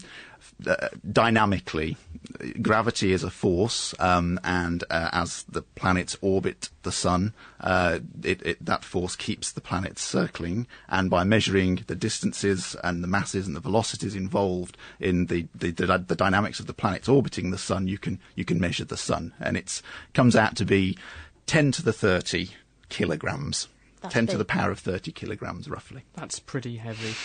[0.66, 1.98] uh, dynamically.
[2.62, 8.42] Gravity is a force, um, and uh, as the planets orbit the sun, uh, it,
[8.46, 10.68] it, that force keeps the planets circling.
[10.88, 15.72] And by measuring the distances and the masses and the velocities involved in the, the,
[15.72, 18.98] the, the dynamics of the planets orbiting the sun, you can you can measure the
[18.98, 19.82] sun, and it
[20.14, 20.98] comes out to be
[21.46, 22.50] 10 to the 30
[22.90, 23.68] kilograms
[24.02, 26.04] That's 10 to the power of 30 kilograms, roughly.
[26.14, 27.16] That's pretty heavy.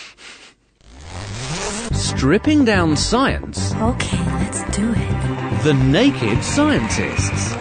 [1.93, 3.73] Stripping down science.
[3.75, 5.63] Okay, let's do it.
[5.63, 7.55] The Naked Scientists.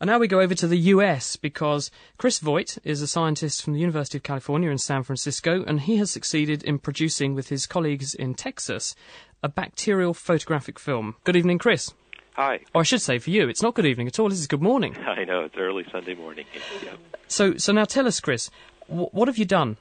[0.00, 3.72] And now we go over to the US because Chris Voigt is a scientist from
[3.72, 7.68] the University of California in San Francisco, and he has succeeded in producing with his
[7.68, 8.96] colleagues in Texas
[9.44, 11.14] a bacterial photographic film.
[11.22, 11.92] Good evening, Chris.
[12.34, 12.60] Hi.
[12.74, 14.28] Or I should say for you, it's not good evening at all.
[14.28, 14.96] This is good morning.
[15.06, 16.46] I know it's early Sunday morning.
[16.84, 16.98] Yep.
[17.28, 18.50] So, so now tell us, Chris,
[18.88, 19.76] wh- what have you done?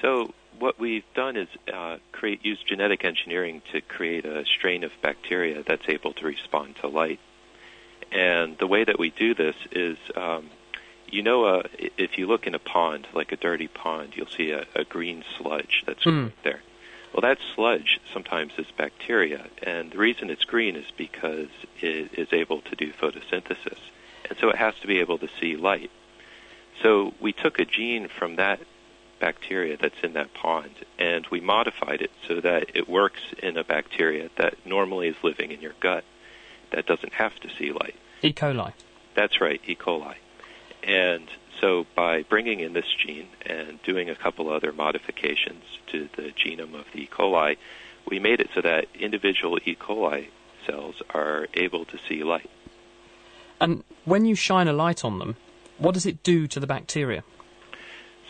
[0.00, 4.92] So what we've done is uh, create use genetic engineering to create a strain of
[5.02, 7.18] bacteria that's able to respond to light.
[8.12, 10.48] And the way that we do this is, um,
[11.08, 14.28] you know, uh, i- if you look in a pond, like a dirty pond, you'll
[14.28, 16.62] see a, a green sludge that's right there.
[17.16, 21.48] Well, that sludge sometimes is bacteria, and the reason it's green is because
[21.80, 23.78] it is able to do photosynthesis,
[24.28, 25.90] and so it has to be able to see light.
[26.82, 28.60] So we took a gene from that
[29.18, 33.64] bacteria that's in that pond, and we modified it so that it works in a
[33.64, 36.04] bacteria that normally is living in your gut
[36.72, 37.96] that doesn't have to see light.
[38.20, 38.34] E.
[38.34, 38.74] coli.
[39.14, 39.74] That's right, E.
[39.74, 40.16] coli.
[40.82, 41.26] And
[41.60, 46.74] so by bringing in this gene and doing a couple other modifications to the genome
[46.74, 47.08] of the E.
[47.10, 47.56] coli,
[48.08, 49.74] we made it so that individual E.
[49.74, 50.28] coli
[50.66, 52.50] cells are able to see light.
[53.60, 55.36] And when you shine a light on them,
[55.78, 57.22] what does it do to the bacteria?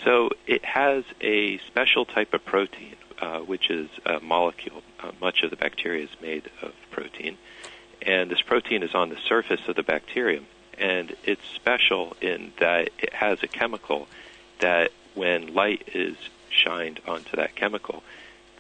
[0.05, 4.83] So it has a special type of protein, uh, which is a molecule.
[5.01, 7.37] Uh, much of the bacteria is made of protein.
[8.03, 10.47] And this protein is on the surface of the bacterium.
[10.79, 14.09] And it's special in that it has a chemical
[14.61, 16.17] that when light is
[16.51, 18.03] shined onto that chemical,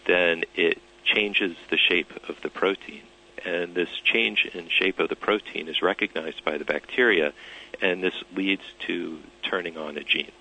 [0.07, 3.03] then it changes the shape of the protein.
[3.45, 7.33] And this change in shape of the protein is recognized by the bacteria,
[7.81, 10.33] and this leads to turning on a gene.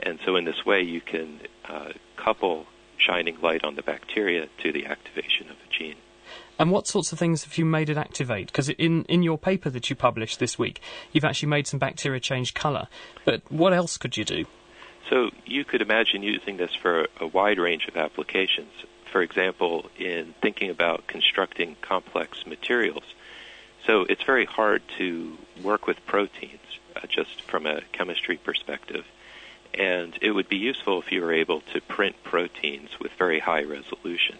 [0.00, 2.66] And so, in this way, you can uh, couple
[2.98, 5.96] shining light on the bacteria to the activation of a gene.
[6.58, 8.48] And what sorts of things have you made it activate?
[8.48, 10.80] Because in, in your paper that you published this week,
[11.12, 12.88] you've actually made some bacteria change colour.
[13.24, 14.44] But what else could you do?
[15.08, 18.72] So, you could imagine using this for a wide range of applications.
[19.10, 23.04] For example, in thinking about constructing complex materials.
[23.86, 26.60] So, it's very hard to work with proteins
[26.94, 29.06] uh, just from a chemistry perspective.
[29.72, 33.62] And it would be useful if you were able to print proteins with very high
[33.62, 34.38] resolution.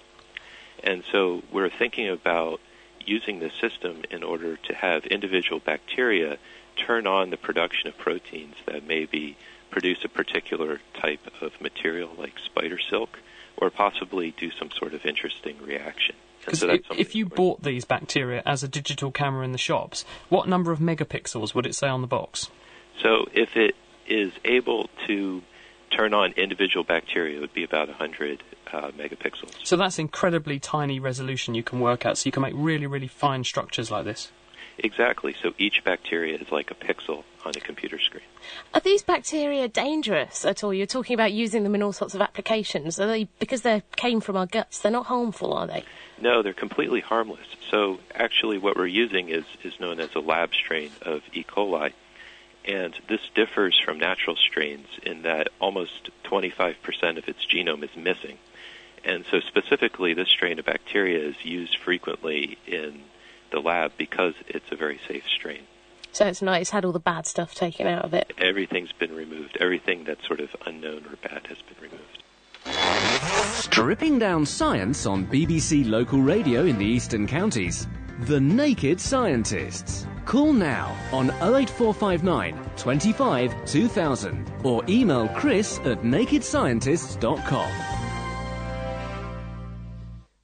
[0.83, 2.61] And so we're thinking about
[3.05, 6.39] using the system in order to have individual bacteria
[6.77, 9.37] turn on the production of proteins that maybe
[9.71, 13.19] produce a particular type of material like spider silk
[13.57, 16.15] or possibly do some sort of interesting reaction.
[16.41, 20.05] Because so if, if you bought these bacteria as a digital camera in the shops,
[20.29, 22.51] what number of megapixels would it say on the box?
[23.03, 23.75] So if it
[24.07, 25.43] is able to
[25.91, 28.43] turn on individual bacteria, it would be about 100
[28.73, 29.55] uh, megapixels.
[29.65, 33.09] So that's incredibly tiny resolution you can work at, so you can make really, really
[33.09, 34.31] fine structures like this.
[34.79, 35.35] Exactly.
[35.43, 38.25] So each bacteria is like a pixel on a computer screen.
[38.73, 40.73] Are these bacteria dangerous at all?
[40.73, 43.01] You're talking about using them in all sorts of applications.
[43.01, 44.79] Are they because they came from our guts?
[44.79, 45.85] They're not harmful, are they?
[46.21, 47.47] No, they're completely harmless.
[47.71, 51.43] So actually, what we're using is is known as a lab strain of E.
[51.43, 51.93] coli,
[52.65, 56.77] and this differs from natural strains in that almost 25%
[57.19, 58.39] of its genome is missing.
[59.09, 63.01] And so specifically, this strain of bacteria is used frequently in
[63.51, 65.63] the lab because it's a very safe strain.
[66.13, 66.61] So it's not.
[66.61, 68.35] It's had all the bad stuff taken out of it.
[68.37, 69.57] Everything's been removed.
[69.61, 72.23] Everything that's sort of unknown or bad has been removed.
[73.55, 77.89] Stripping down science on BBC local radio in the Eastern Counties.
[78.21, 80.07] The Naked Scientists.
[80.27, 88.08] Call now on 08459 25 2000 or email chris at nakedscientists.com.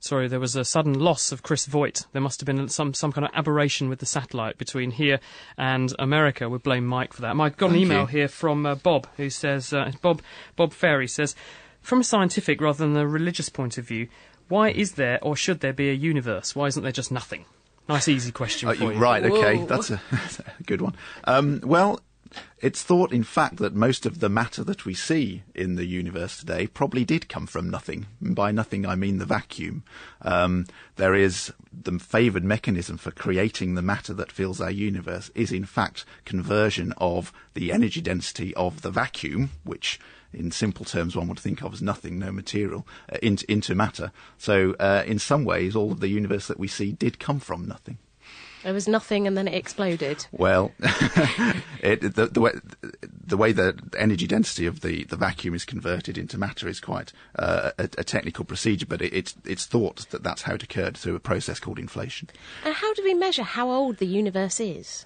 [0.04, 2.04] Sorry, there was a sudden loss of Chris Voigt.
[2.12, 5.18] There must have been some, some kind of aberration with the satellite between here
[5.56, 6.46] and America.
[6.50, 7.36] We blame Mike for that.
[7.36, 8.06] Mike, got an email you.
[8.08, 10.20] here from uh, Bob, who says, uh, Bob,
[10.56, 11.34] Bob Ferry says,
[11.80, 14.08] from a scientific rather than a religious point of view,
[14.48, 16.54] why is there or should there be a universe?
[16.54, 17.46] Why isn't there just nothing?
[17.88, 18.98] Nice, easy question Uh, for you- you.
[18.98, 19.66] right, okay, Whoa.
[19.66, 19.94] that's a,
[20.58, 20.94] a good one.
[21.24, 22.00] Um, well,
[22.58, 26.38] it's thought, in fact, that most of the matter that we see in the universe
[26.38, 28.06] today probably did come from nothing.
[28.20, 29.84] And by nothing, I mean the vacuum.
[30.22, 30.66] Um,
[30.96, 35.64] there is the favoured mechanism for creating the matter that fills our universe is, in
[35.64, 40.00] fact, conversion of the energy density of the vacuum, which
[40.32, 44.12] in simple terms one would think of as nothing, no material, uh, into, into matter.
[44.38, 47.66] So, uh, in some ways, all of the universe that we see did come from
[47.66, 47.98] nothing.
[48.64, 50.26] There was nothing and then it exploded.
[50.32, 50.72] Well,
[51.82, 52.52] it, the, the, way,
[53.26, 57.12] the way the energy density of the, the vacuum is converted into matter is quite
[57.38, 60.96] uh, a, a, technical procedure, but it, it's, it's thought that that's how it occurred
[60.96, 62.30] through a process called inflation.
[62.64, 65.04] And how do we measure how old the universe is?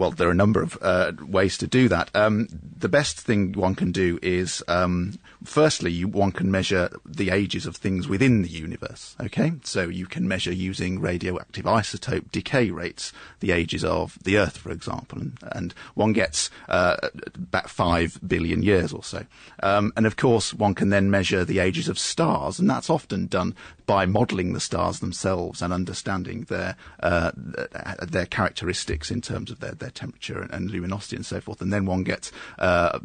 [0.00, 2.10] well, there are a number of uh, ways to do that.
[2.14, 7.30] Um, the best thing one can do is, um, firstly, you, one can measure the
[7.30, 9.16] ages of things within the universe.
[9.20, 14.56] Okay, so you can measure using radioactive isotope decay rates the ages of the Earth,
[14.56, 16.96] for example, and, and one gets uh,
[17.34, 19.24] about five billion years or so.
[19.62, 23.26] Um, and of course, one can then measure the ages of stars, and that's often
[23.26, 23.54] done
[23.86, 29.72] by modelling the stars themselves and understanding their uh, their characteristics in terms of their,
[29.72, 31.60] their temperature and, and, luminosity and so forth.
[31.60, 32.98] And then one gets uh,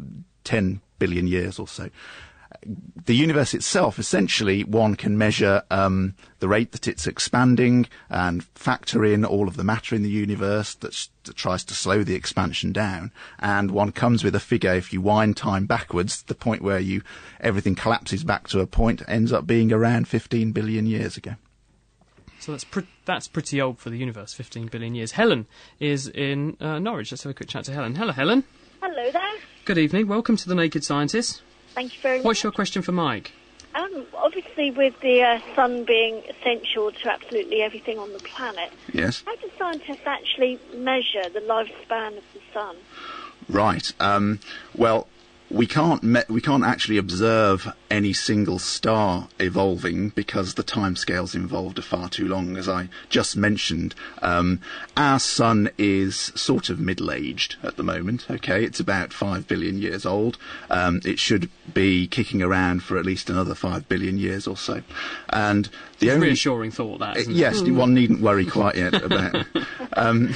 [0.44, 1.90] 10 billion years or so
[3.06, 9.04] the universe itself, essentially, one can measure um, the rate that it's expanding and factor
[9.04, 12.72] in all of the matter in the universe that, that, tries to slow the expansion
[12.72, 13.12] down.
[13.38, 14.74] And one comes with a figure.
[14.74, 17.02] If you wind time backwards, the point where you
[17.40, 21.36] everything collapses back to a point ends up being around 15 billion years ago.
[22.40, 25.12] So that's pre- that's pretty old for the universe, 15 billion years.
[25.12, 25.46] Helen
[25.80, 27.12] is in uh, Norwich.
[27.12, 27.94] Let's have a quick chat to Helen.
[27.94, 28.44] Hello, Helen.
[28.80, 29.34] Hello there.
[29.64, 30.06] Good evening.
[30.06, 31.42] Welcome to the Naked Scientist.
[31.76, 32.24] Thank you very much.
[32.24, 33.32] What's your question for Mike?
[33.74, 39.22] Um, obviously, with the uh, sun being essential to absolutely everything on the planet, yes.
[39.26, 42.76] How do scientists actually measure the lifespan of the sun?
[43.50, 43.92] Right.
[44.00, 44.40] Um,
[44.74, 45.06] well,
[45.50, 51.78] we can't me- we can't actually observe any single star evolving because the timescales involved
[51.78, 52.56] are far too long.
[52.56, 54.60] As I just mentioned, um,
[54.96, 58.26] our sun is sort of middle-aged at the moment.
[58.30, 60.36] Okay, it's about five billion years old.
[60.68, 64.82] Um, it should be kicking around for at least another five billion years or so.
[65.30, 65.68] And
[66.00, 67.16] the it's only reassuring thought that.
[67.16, 67.70] Isn't yes, it?
[67.70, 69.46] one needn't worry quite yet about.
[69.92, 70.34] um,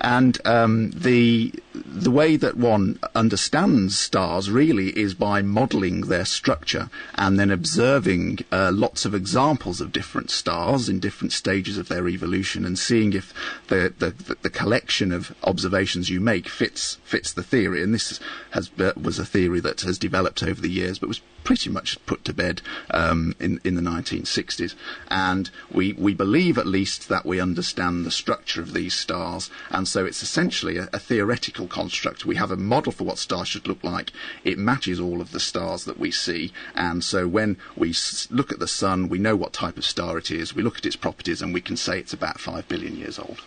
[0.00, 6.90] and um, the the way that one understands stars really is by modelling their structure
[7.14, 12.08] and then observing uh, lots of examples of different stars in different stages of their
[12.08, 13.32] evolution and seeing if
[13.68, 17.82] the, the, the collection of observations you make fits fits the theory.
[17.82, 18.18] And this
[18.50, 22.24] has was a theory that has developed over the years, but was pretty much put
[22.24, 24.74] to bed um, in in the 1960s.
[25.08, 29.86] And we we believe at least that we understand the structure of these stars, and
[29.90, 32.24] so it's essentially a, a theoretical construct.
[32.24, 34.12] We have a model for what stars should look like.
[34.44, 38.52] It matches all of the stars that we see, and so when we s- look
[38.52, 40.54] at the sun, we know what type of star it is.
[40.54, 43.42] We look at its properties, and we can say it's about five billion years old.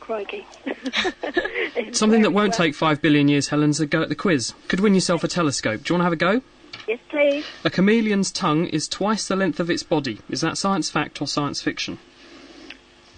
[0.00, 0.46] Crikey.
[1.92, 4.52] Something that won't take five billion years, Helen's a go at the quiz.
[4.68, 5.82] Could win yourself a telescope.
[5.84, 6.42] Do you want to have a go?
[6.86, 7.46] Yes, please.
[7.64, 10.20] A chameleon's tongue is twice the length of its body.
[10.28, 11.98] Is that science fact or science fiction?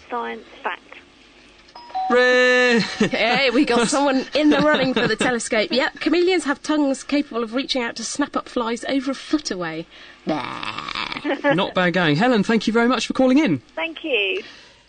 [0.08, 0.82] Science fact.
[2.10, 2.80] Ray!
[2.80, 5.70] hey, we got someone in the running for the telescope.
[5.72, 9.50] Yep, chameleons have tongues capable of reaching out to snap up flies over a foot
[9.50, 9.86] away.
[10.26, 12.16] Not bad going.
[12.16, 13.58] Helen, thank you very much for calling in.
[13.74, 14.42] Thank you.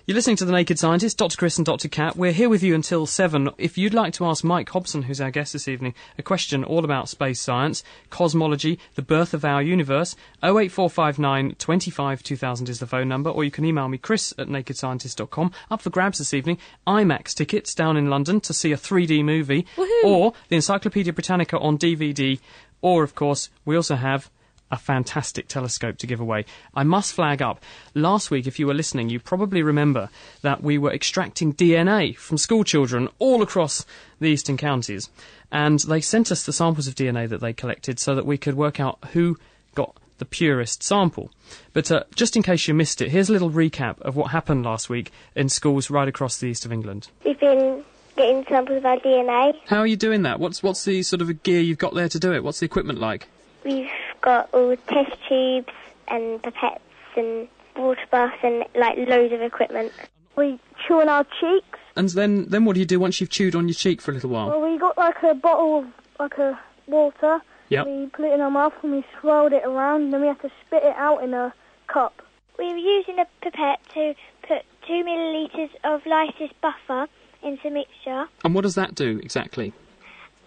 [0.07, 1.35] You're listening to The Naked Scientist, Dr.
[1.35, 1.89] Chris and Dr.
[1.89, 2.15] Kat.
[2.15, 3.49] We're here with you until 7.
[3.57, 6.85] If you'd like to ask Mike Hobson, who's our guest this evening, a question all
[6.85, 13.09] about space science, cosmology, the birth of our universe, 08459 25 2000 is the phone
[13.09, 15.51] number, or you can email me, chris at nakedscientist.com.
[15.69, 19.65] Up for grabs this evening, IMAX tickets down in London to see a 3D movie,
[19.75, 20.05] Woohoo!
[20.05, 22.39] or the Encyclopedia Britannica on DVD,
[22.81, 24.31] or, of course, we also have
[24.71, 26.45] a fantastic telescope to give away.
[26.73, 27.63] I must flag up,
[27.93, 30.09] last week, if you were listening, you probably remember
[30.41, 33.85] that we were extracting DNA from school children all across
[34.19, 35.09] the eastern counties.
[35.51, 38.55] And they sent us the samples of DNA that they collected so that we could
[38.55, 39.37] work out who
[39.75, 41.31] got the purest sample.
[41.73, 44.65] But uh, just in case you missed it, here's a little recap of what happened
[44.65, 47.09] last week in schools right across the east of England.
[47.23, 47.83] We've been
[48.15, 49.53] getting samples of our DNA.
[49.67, 50.39] How are you doing that?
[50.39, 52.43] What's what's the sort of gear you've got there to do it?
[52.43, 53.27] What's the equipment like?
[53.63, 53.89] We've
[54.27, 55.71] got all test tubes
[56.09, 56.79] and pipettes
[57.15, 57.47] and
[57.77, 59.93] water baths and like loads of equipment.
[60.35, 61.79] We chew on our cheeks.
[61.95, 64.13] And then then what do you do once you've chewed on your cheek for a
[64.15, 64.49] little while?
[64.49, 65.85] Well, we got like a bottle of
[66.19, 67.39] like a water.
[67.69, 67.87] Yep.
[67.87, 70.01] We put it in our mouth and we swirled it around.
[70.03, 71.53] And then we have to spit it out in a
[71.87, 72.21] cup.
[72.59, 74.13] We were using a pipette to
[74.45, 77.07] put two millilitres of lysis buffer
[77.43, 78.25] into the mixture.
[78.43, 79.71] And what does that do exactly?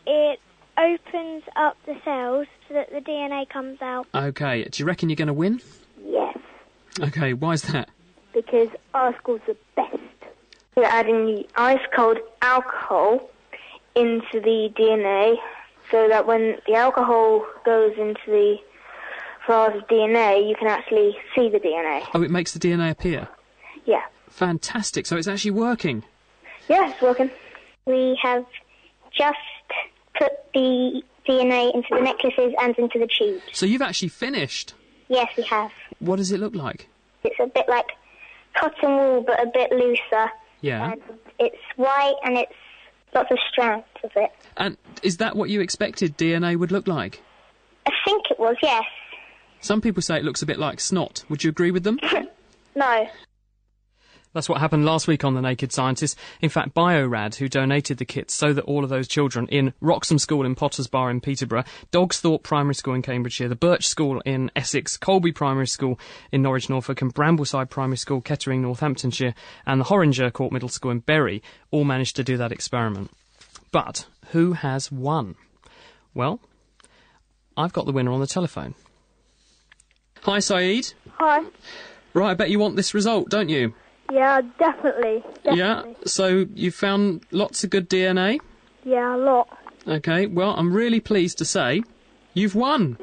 [0.07, 0.39] It
[0.81, 4.07] opens up the cells so that the DNA comes out.
[4.15, 5.61] Okay, do you reckon you're going to win?
[6.05, 6.37] Yes,
[7.01, 7.89] Okay, why is that?
[8.33, 9.97] because our school's the best.
[10.77, 13.29] We're adding the ice cold alcohol
[13.97, 15.35] into the DNA
[15.91, 18.57] so that when the alcohol goes into the
[19.47, 22.07] files of DNA, you can actually see the DNA.
[22.15, 23.27] Oh, it makes the DNA appear.
[23.85, 24.03] Yeah.
[24.29, 25.07] Fantastic.
[25.07, 26.05] So it's actually working.
[26.69, 27.31] Yeah, it's working.
[27.85, 28.47] We have
[29.13, 29.39] just
[30.21, 33.43] put the DNA into the necklaces and into the tubes.
[33.53, 34.75] So you've actually finished.
[35.09, 35.71] Yes, we have.
[35.99, 36.89] What does it look like?
[37.25, 37.87] It's a bit like
[38.55, 40.31] cotton wool, but a bit looser.
[40.61, 40.93] Yeah.
[40.93, 41.03] And
[41.39, 42.53] it's white and it's
[43.15, 44.31] lots of strands of it.
[44.57, 47.23] And is that what you expected DNA would look like?
[47.87, 48.85] I think it was, yes.
[49.61, 51.25] Some people say it looks a bit like snot.
[51.29, 51.99] Would you agree with them?
[52.77, 53.09] No.
[54.33, 56.17] That's what happened last week on The Naked Scientist.
[56.41, 60.21] In fact, Bio-Rad, who donated the kits so that all of those children in Wroxham
[60.21, 64.51] School in Potters Bar in Peterborough, Dogsthorpe Primary School in Cambridgeshire, the Birch School in
[64.55, 65.99] Essex, Colby Primary School
[66.31, 69.35] in Norwich, Norfolk, and Brambleside Primary School, Kettering, Northamptonshire,
[69.67, 73.11] and the Horringer Court Middle School in Bury all managed to do that experiment.
[73.73, 75.35] But who has won?
[76.15, 76.41] Well,
[77.57, 78.77] I've got the winner on the telephone.
[80.23, 80.93] Hi, Saeed.
[81.15, 81.45] Hi.
[82.15, 83.75] Right, I bet you want this result, don't you?
[84.11, 85.23] Yeah, definitely.
[85.45, 88.41] Yeah, so you found lots of good DNA.
[88.85, 89.49] Yeah, a lot.
[89.87, 91.83] Okay, well, I'm really pleased to say
[92.35, 92.97] you've won.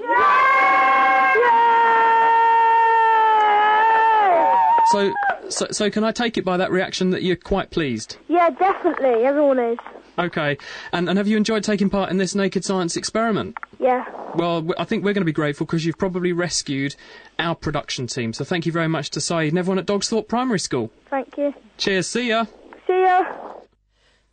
[4.91, 5.13] So,
[5.49, 8.17] so, so can I take it by that reaction that you're quite pleased?
[8.29, 9.25] Yeah, definitely.
[9.25, 9.77] Everyone is.
[10.17, 10.57] Okay,
[10.91, 13.57] and, and have you enjoyed taking part in this naked science experiment?
[13.79, 14.05] Yeah.
[14.35, 16.95] Well, I think we're going to be grateful because you've probably rescued
[17.37, 18.33] our production team.
[18.33, 20.91] So thank you very much to Saeed and everyone at Dogsthorpe Primary School.
[21.09, 21.53] Thank you.
[21.77, 22.45] Cheers, see ya.
[22.87, 23.25] See ya.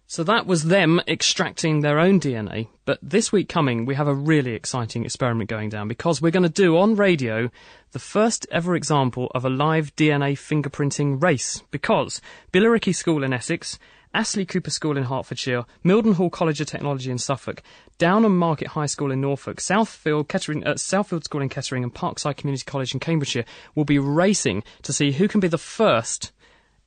[0.06, 2.68] So that was them extracting their own DNA.
[2.84, 6.42] But this week coming, we have a really exciting experiment going down because we're going
[6.42, 7.50] to do on radio
[7.92, 11.62] the first ever example of a live DNA fingerprinting race.
[11.70, 12.20] Because
[12.52, 13.78] Billericay School in Essex,
[14.14, 17.62] Astley Cooper School in Hertfordshire, Mildenhall College of Technology in Suffolk,
[17.98, 22.36] Downham Market High School in Norfolk, Southfield, Kettering, uh, Southfield School in Kettering, and Parkside
[22.36, 23.44] Community College in Cambridgeshire
[23.74, 26.30] will be racing to see who can be the first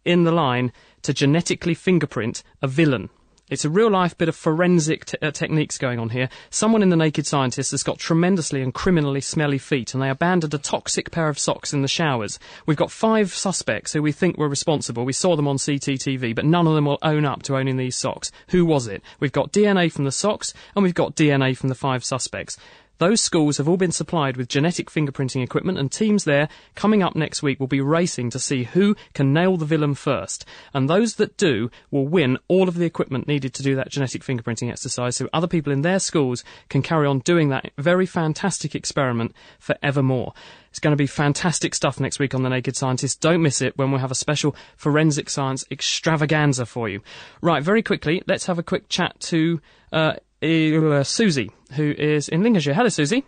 [0.05, 0.71] in the line
[1.01, 3.09] to genetically fingerprint a villain.
[3.49, 6.27] It's a real life bit of forensic uh, techniques going on here.
[6.49, 10.53] Someone in The Naked Scientist has got tremendously and criminally smelly feet, and they abandoned
[10.53, 12.39] a toxic pair of socks in the showers.
[12.65, 15.05] We've got five suspects who we think were responsible.
[15.05, 17.95] We saw them on CCTV, but none of them will own up to owning these
[17.95, 18.33] socks.
[18.49, 19.01] Who was it?
[19.21, 22.57] We've got DNA from the socks, and we've got DNA from the five suspects.
[22.99, 27.15] Those schools have all been supplied with genetic fingerprinting equipment, and teams there coming up
[27.15, 30.45] next week will be racing to see who can nail the villain first.
[30.73, 34.23] And those that do will win all of the equipment needed to do that genetic
[34.23, 38.75] fingerprinting exercise, so other people in their schools can carry on doing that very fantastic
[38.75, 40.33] experiment forevermore.
[40.69, 43.21] It's going to be fantastic stuff next week on The Naked Scientist.
[43.21, 47.01] Don't miss it when we'll have a special forensic science extravaganza for you.
[47.41, 52.43] Right, very quickly, let's have a quick chat to uh, uh, Susie, who is in
[52.43, 52.73] Lincolnshire.
[52.73, 53.23] Hello, Susie.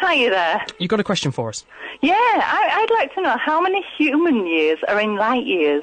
[0.00, 0.64] Hi there.
[0.78, 1.64] You got a question for us?
[2.02, 5.82] Yeah, I, I'd like to know how many human years are in light years.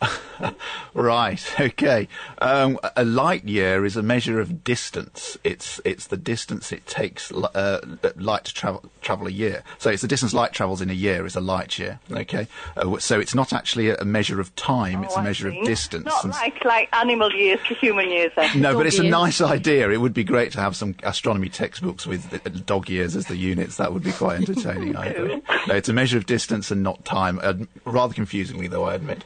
[0.94, 1.42] Right.
[1.60, 2.06] Okay.
[2.38, 5.36] Um, a light year is a measure of distance.
[5.42, 7.80] It's it's the distance it takes uh,
[8.16, 9.64] light to travel travel a year.
[9.78, 11.98] So it's the distance light travels in a year is a light year.
[12.12, 12.46] Okay.
[12.76, 15.02] Uh, so it's not actually a, a measure of time.
[15.04, 15.58] it's a Oh, measure see.
[15.60, 16.04] of distance.
[16.04, 18.30] Not And- like like animal years to human years.
[18.36, 18.60] Then.
[18.60, 19.90] no, but it's a nice idea.
[19.90, 23.36] It would be great to have some astronomy textbooks with uh, dog years as the
[23.36, 23.76] units.
[23.78, 24.94] That would be quite entertaining.
[24.96, 25.44] I think.
[25.68, 27.40] No, it's a measure of distance and not time.
[27.42, 29.24] Uh, rather confusingly, though, I admit.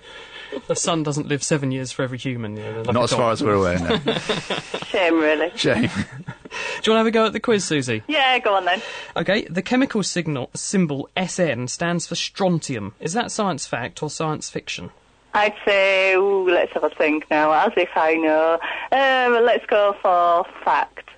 [0.67, 2.57] The sun doesn't live seven years for every human.
[2.57, 3.99] You know, like Not as far as we're aware, no.
[4.87, 5.51] Shame, really.
[5.57, 5.83] Shame.
[5.83, 8.03] Do you want to have a go at the quiz, Susie?
[8.07, 8.81] Yeah, go on then.
[9.17, 12.95] Okay, the chemical signal symbol SN stands for strontium.
[13.01, 14.91] Is that science fact or science fiction?
[15.35, 18.59] I'd say, ooh, let's have a think now, as if I know.
[18.93, 21.11] Um, let's go for fact.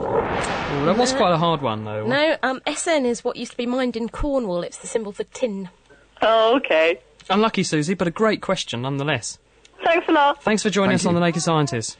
[0.00, 2.06] Ooh, that was quite a hard one, though.
[2.06, 4.62] No, um, SN is what used to be mined in Cornwall.
[4.62, 5.68] It's the symbol for tin.
[6.22, 6.98] Oh, okay.
[7.30, 9.38] Unlucky, Susie, but a great question nonetheless.
[9.84, 10.42] Thanks a lot.
[10.42, 11.14] Thanks for joining Thank us on.
[11.14, 11.98] The Naked Scientist.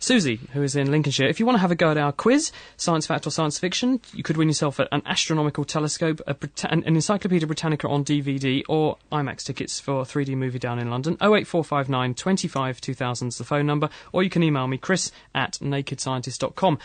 [0.00, 2.52] Susie, who is in Lincolnshire, if you want to have a go at our quiz,
[2.76, 6.84] science fact or science fiction, you could win yourself an astronomical telescope, a Brita- an,
[6.84, 11.14] an Encyclopedia Britannica on DVD, or IMAX tickets for a 3D movie down in London.
[11.14, 16.78] 08459 25 2000 is the phone number, or you can email me, chris at nakedscientist.com.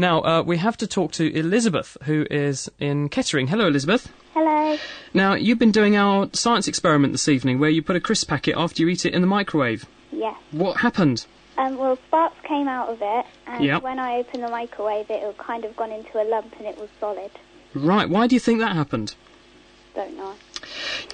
[0.00, 3.48] Now, uh, we have to talk to Elizabeth, who is in Kettering.
[3.48, 4.10] Hello, Elizabeth.
[4.32, 4.78] Hello.
[5.12, 8.54] Now, you've been doing our science experiment this evening where you put a crisp packet
[8.56, 9.84] after you eat it in the microwave.
[10.10, 10.34] Yeah.
[10.52, 11.26] What happened?
[11.58, 13.82] Um, well, sparks came out of it, and Yep.
[13.82, 16.78] when I opened the microwave, it had kind of gone into a lump and it
[16.78, 17.30] was solid.
[17.74, 19.14] Right, why do you think that happened?
[19.94, 20.32] Don't know.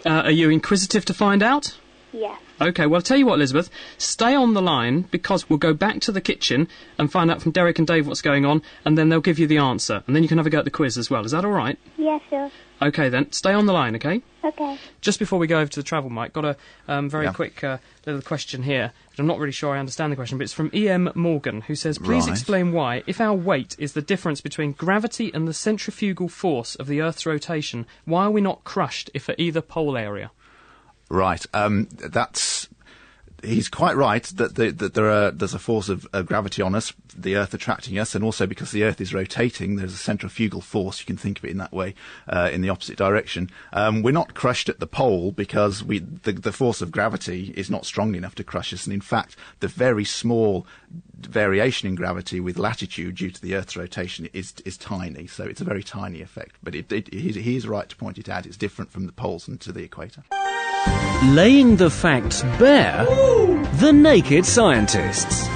[0.05, 1.76] Uh, are you inquisitive to find out?
[2.13, 2.37] Yeah.
[2.61, 3.69] Okay, well, I'll tell you what, Elizabeth.
[3.99, 7.53] Stay on the line because we'll go back to the kitchen and find out from
[7.53, 10.03] Derek and Dave what's going on, and then they'll give you the answer.
[10.07, 11.25] And then you can have a go at the quiz as well.
[11.27, 11.79] Is that all right?
[11.99, 12.51] Yeah, sure.
[12.81, 13.33] Okay, then.
[13.33, 14.23] Stay on the line, okay?
[14.45, 14.79] Okay.
[15.01, 16.57] Just before we go over to the travel Mike, got a
[16.89, 17.33] um, very Yeah.
[17.33, 18.93] quick uh, little question here.
[19.19, 21.11] I'm not really sure I understand the question, but it's from E.M.
[21.15, 22.33] Morgan, who says, Please Right.
[22.33, 26.87] explain why, if our weight is the difference between gravity and the centrifugal force of
[26.87, 30.31] the Earth's rotation, why are we not crushed if at either pole area?
[31.09, 31.45] Right.
[31.55, 32.69] Um, that's.
[33.45, 36.75] He's quite right that, the, that there are, there's a force of uh, gravity on
[36.75, 40.63] us, the Earth attracting us, and also because the Earth is rotating, there's a centrifugal
[40.63, 41.01] force.
[41.01, 41.95] You can think of it in that way,
[42.29, 43.51] uh, in the opposite direction.
[43.75, 47.71] Um, we're not crushed at the pole because we, the, the force of gravity is
[47.71, 50.67] not strong enough to crush us, and in fact, the very small
[51.19, 55.27] variation in gravity with latitude due to the Earth's rotation is is tiny.
[55.27, 56.57] So it's a very tiny effect.
[56.63, 58.47] But it, it, right to point it out.
[58.47, 60.23] It's different from the poles and to the equator.
[61.34, 63.05] Laying the facts bare,
[63.80, 65.49] the naked scientists.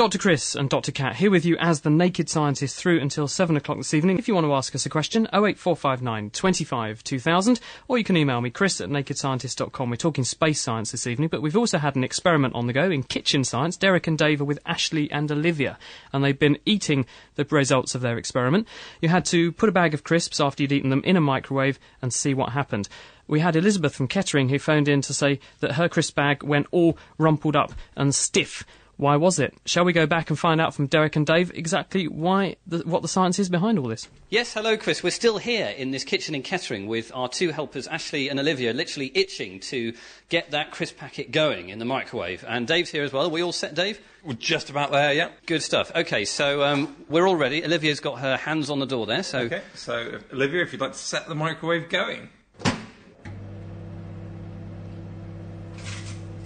[0.00, 0.16] Dr.
[0.16, 0.92] Chris and Dr.
[0.92, 4.18] Kat here with you as the Naked Scientist through until 7 o'clock this evening.
[4.18, 8.40] If you want to ask us a question, 08459 25 2000, or you can email
[8.40, 9.90] me, chris at nakedscientist.com.
[9.90, 12.90] We're talking space science this evening, but we've also had an experiment on the go
[12.90, 13.76] in kitchen science.
[13.76, 15.78] Derek and Dave are with Ashley and Olivia,
[16.14, 18.66] and they've been eating the results of their experiment.
[19.02, 21.78] You had to put a bag of crisps after you'd eaten them in a microwave
[22.00, 22.88] and see what happened.
[23.26, 26.68] We had Elizabeth from Kettering who phoned in to say that her crisp bag went
[26.70, 28.64] all rumpled up and stiff.
[29.00, 29.54] Why was it?
[29.64, 33.00] Shall we go back and find out from Derek and Dave exactly why, the, what
[33.00, 34.08] the science is behind all this?
[34.28, 35.02] Yes, hello, Chris.
[35.02, 38.74] We're still here in this kitchen in Kettering with our two helpers, Ashley and Olivia,
[38.74, 39.94] literally itching to
[40.28, 42.44] get that crisp packet going in the microwave.
[42.46, 43.24] And Dave's here as well.
[43.24, 43.98] Are we all set, Dave?
[44.22, 45.30] We're just about there, yeah.
[45.46, 45.90] Good stuff.
[45.96, 47.64] Okay, so um, we're all ready.
[47.64, 49.38] Olivia's got her hands on the door there, so.
[49.38, 52.28] Okay, so if- Olivia, if you'd like to set the microwave going.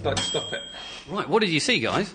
[0.05, 0.61] Like to stop it.
[1.09, 2.13] Right, what did you see, guys?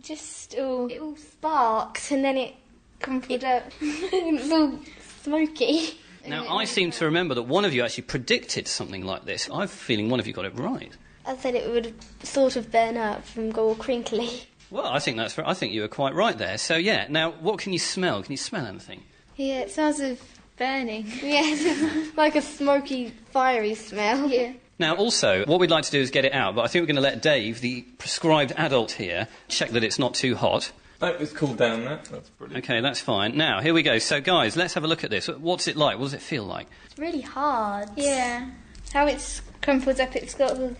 [0.00, 2.54] It just all it all sparks and then it
[3.02, 3.64] crumpled up.
[3.82, 4.78] it all
[5.22, 5.98] smoky.
[6.26, 9.50] Now, I seem to remember that one of you actually predicted something like this.
[9.52, 10.90] I'm feeling one of you got it right.
[11.26, 14.44] I said it would sort of burn up and go all crinkly.
[14.70, 15.38] Well, I think that's.
[15.38, 16.56] I think you were quite right there.
[16.56, 17.06] So yeah.
[17.10, 18.22] Now, what can you smell?
[18.22, 19.02] Can you smell anything?
[19.36, 20.18] Yeah, it smells of
[20.56, 21.12] burning.
[21.22, 24.30] Yes, like a smoky, fiery smell.
[24.30, 24.52] Yeah.
[24.80, 26.86] Now, also, what we'd like to do is get it out, but I think we're
[26.86, 30.72] going to let Dave, the prescribed adult here, check that it's not too hot.
[31.02, 32.00] Oh, it's cooled down now.
[32.10, 32.64] That's brilliant.
[32.64, 33.36] Okay, that's fine.
[33.36, 33.98] Now, here we go.
[33.98, 35.28] So, guys, let's have a look at this.
[35.28, 35.98] What's it like?
[35.98, 36.66] What does it feel like?
[36.86, 37.90] It's really hard.
[37.94, 38.48] Yeah.
[38.94, 40.74] How it's crumpled up, it's got all,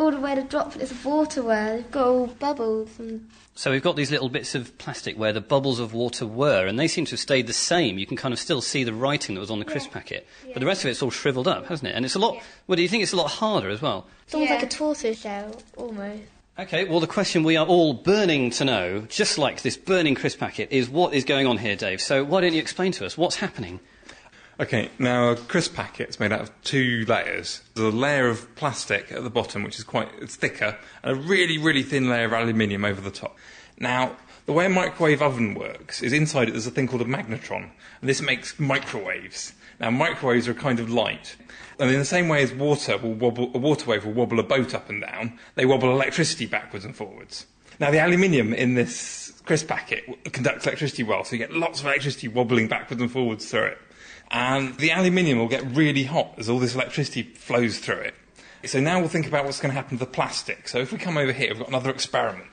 [0.00, 1.76] all the way the droplets of water were.
[1.76, 5.40] They've got all bubbles and So, we've got these little bits of plastic where the
[5.40, 7.98] bubbles of water were, and they seem to have stayed the same.
[7.98, 10.26] You can kind of still see the writing that was on the crisp packet.
[10.52, 11.94] But the rest of it's all shriveled up, hasn't it?
[11.94, 12.38] And it's a lot.
[12.66, 14.06] Well, do you think it's a lot harder as well?
[14.24, 16.22] it's almost like a tortoise shell, almost.
[16.58, 20.38] Okay, well, the question we are all burning to know, just like this burning crisp
[20.38, 22.00] packet, is what is going on here, Dave?
[22.00, 23.80] So, why don't you explain to us what's happening?
[24.60, 27.62] Okay, now a crisp packet's made out of two layers.
[27.72, 31.18] There's a layer of plastic at the bottom, which is quite it's thicker, and a
[31.18, 33.38] really, really thin layer of aluminium over the top.
[33.78, 37.06] Now, the way a microwave oven works is inside it there's a thing called a
[37.06, 37.70] magnetron,
[38.02, 39.54] and this makes microwaves.
[39.80, 41.36] Now, microwaves are a kind of light,
[41.78, 44.42] and in the same way as water will wobble, a water wave will wobble a
[44.42, 47.46] boat up and down, they wobble electricity backwards and forwards.
[47.78, 50.04] Now, the aluminium in this crisp packet
[50.34, 53.78] conducts electricity well, so you get lots of electricity wobbling backwards and forwards through it.
[54.30, 58.14] And the aluminium will get really hot as all this electricity flows through it.
[58.64, 60.68] So now we'll think about what's going to happen to the plastic.
[60.68, 62.46] So if we come over here, we've got another experiment.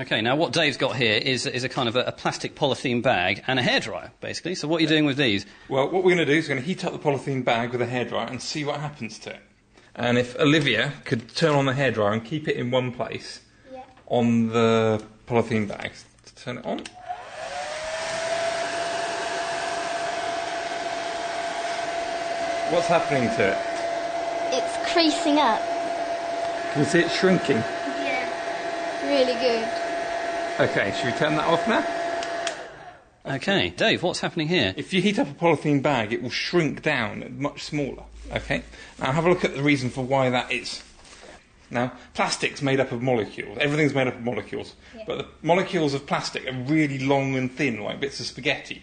[0.00, 3.02] Okay, now what Dave's got here is, is a kind of a, a plastic polythene
[3.02, 4.54] bag and a hairdryer, basically.
[4.54, 5.44] So, what are you doing with these?
[5.68, 7.72] Well, what we're going to do is we're going to heat up the polythene bag
[7.72, 9.40] with a hairdryer and see what happens to it.
[9.96, 13.40] And if Olivia could turn on the hairdryer and keep it in one place
[14.06, 15.90] on the polythene bag,
[16.36, 16.84] turn it on.
[22.70, 23.58] What's happening to it?
[24.52, 25.58] It's creasing up.
[26.72, 27.56] Can you see it shrinking?
[27.56, 28.28] Yeah.
[29.04, 30.68] Really good.
[30.68, 31.82] Okay, should we turn that off now?
[33.36, 34.74] Okay, Dave, what's happening here?
[34.76, 38.04] If you heat up a polythene bag, it will shrink down much smaller.
[38.32, 38.62] Okay?
[38.98, 40.82] Now have a look at the reason for why that is.
[41.70, 43.56] Now, plastic's made up of molecules.
[43.58, 44.74] Everything's made up of molecules.
[45.06, 48.82] But the molecules of plastic are really long and thin, like bits of spaghetti.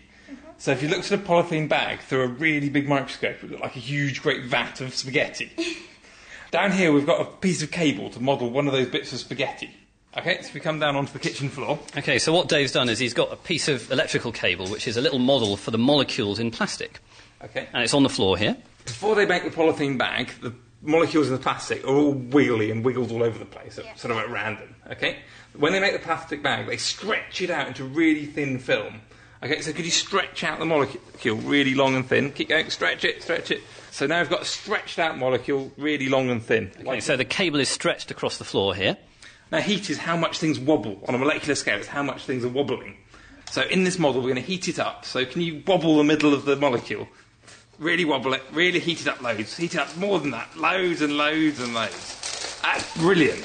[0.57, 3.51] So if you looked at a polythene bag through a really big microscope, it would
[3.51, 5.51] look like a huge, great vat of spaghetti.
[6.51, 9.19] down here, we've got a piece of cable to model one of those bits of
[9.19, 9.69] spaghetti.
[10.17, 11.77] Okay, so we come down onto the kitchen floor.
[11.97, 14.95] Okay, so what Dave's done is he's got a piece of electrical cable, which is
[14.95, 16.99] a little model for the molecules in plastic.
[17.43, 17.67] Okay.
[17.73, 18.55] And it's on the floor here.
[18.85, 22.85] Before they make the polythene bag, the molecules in the plastic are all wiggly and
[22.85, 24.73] wiggled all over the place, sort of at random.
[24.91, 25.17] Okay.
[25.57, 29.01] When they make the plastic bag, they stretch it out into really thin film.
[29.43, 32.31] Okay, so could you stretch out the molecule really long and thin?
[32.31, 33.61] Keep going, stretch it, stretch it.
[33.91, 36.71] So now I've got a stretched out molecule, really long and thin.
[36.79, 38.97] Okay, so the cable is stretched across the floor here.
[39.51, 41.77] Now, heat is how much things wobble on a molecular scale.
[41.77, 42.97] It's how much things are wobbling.
[43.51, 45.05] So in this model, we're going to heat it up.
[45.05, 47.07] So can you wobble the middle of the molecule?
[47.77, 48.43] Really wobble it.
[48.51, 49.55] Really heat it up loads.
[49.55, 50.57] Heat it up more than that.
[50.57, 52.59] Loads and loads and loads.
[52.63, 53.43] That's brilliant.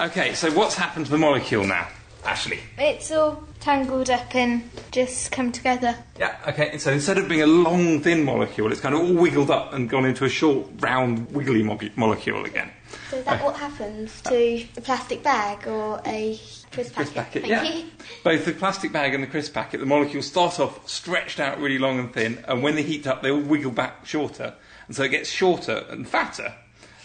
[0.00, 1.88] Okay, so what's happened to the molecule now,
[2.28, 2.60] Ashley?
[2.76, 5.96] It's all tangled up and just come together.
[6.18, 6.76] Yeah, okay.
[6.76, 9.88] So instead of being a long, thin molecule, it's kind of all wiggled up and
[9.88, 12.70] gone into a short, round, wiggly mo- molecule again.
[13.10, 16.38] So is that what happens to a plastic bag or a
[16.70, 17.14] crisp packet?
[17.14, 17.62] packet, Thank yeah.
[17.62, 17.84] you.
[18.22, 21.78] Both the plastic bag and the crisp packet, the molecules start off stretched out really
[21.78, 24.54] long and thin, and when they heat up, they all wiggle back shorter,
[24.86, 26.52] and so it gets shorter and fatter.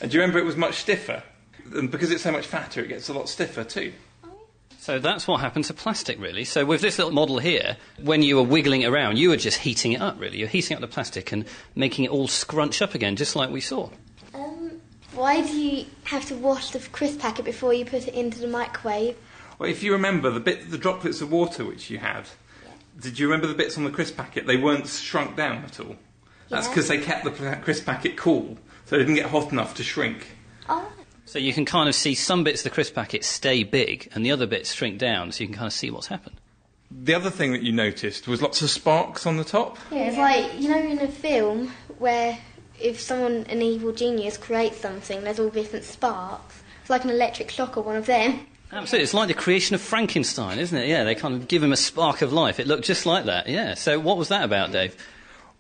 [0.02, 1.24] And do you remember it was much stiffer?
[1.74, 3.94] And because it's so much fatter, it gets a lot stiffer too.
[4.84, 6.44] So that's what happened to plastic, really.
[6.44, 9.60] So with this little model here, when you were wiggling it around, you were just
[9.60, 10.40] heating it up, really.
[10.40, 13.62] You're heating up the plastic and making it all scrunch up again, just like we
[13.62, 13.90] saw.
[14.34, 14.82] Um,
[15.14, 18.48] why do you have to wash the crisp packet before you put it into the
[18.50, 19.16] microwave?
[19.58, 22.26] Well, if you remember the bit, the droplets of water which you had,
[23.00, 24.48] did you remember the bits on the crisp packet?
[24.48, 25.96] They weren't shrunk down at all.
[26.50, 26.74] That's Yeah.
[26.74, 29.84] because they kept the pla- crisp packet cool, so they didn't get hot enough to
[29.84, 30.28] shrink.
[31.26, 34.26] So you can kind of see some bits of the crisp packet stay big and
[34.26, 36.36] the other bits shrink down, so you can kind of see what's happened.
[36.92, 39.78] The other thing that you noticed was lots of sparks on the top.
[39.92, 42.38] yeah, it's like, you know, in a film where
[42.80, 46.62] if someone, an evil genius, creates something, there's all different sparks.
[46.82, 48.46] It's like an electric shock or one of them.
[48.72, 49.04] Absolutely.
[49.04, 50.88] It's like the creation of Frankenstein, isn't it?
[50.88, 52.60] Yeah, they kind of give him a spark of life.
[52.60, 53.76] It looked just like that, yeah.
[53.76, 54.96] So what was that about, Dave?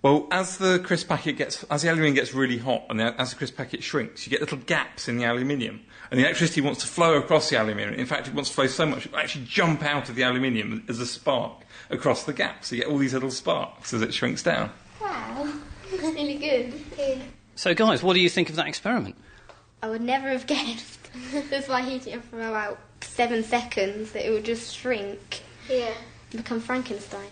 [0.03, 3.29] Well, as the crisp packet gets, as the aluminium gets really hot, and the, as
[3.29, 5.79] the crisp packet shrinks, you get little gaps in the aluminium,
[6.11, 7.93] and the electricity wants to flow across the aluminium.
[7.93, 10.23] In fact, it wants to flow so much it will actually jump out of the
[10.23, 12.67] aluminium as a spark across the gaps.
[12.67, 14.71] So you get all these little sparks as it shrinks down.
[15.01, 15.53] Wow,
[15.89, 16.73] that's really good.
[16.99, 17.19] Yeah.
[17.55, 19.15] So, guys, what do you think of that experiment?
[19.81, 20.99] I would never have guessed
[21.49, 25.43] just by heating it for about seven seconds that it would just shrink.
[25.69, 25.93] Yeah.
[26.31, 27.29] And become Frankenstein.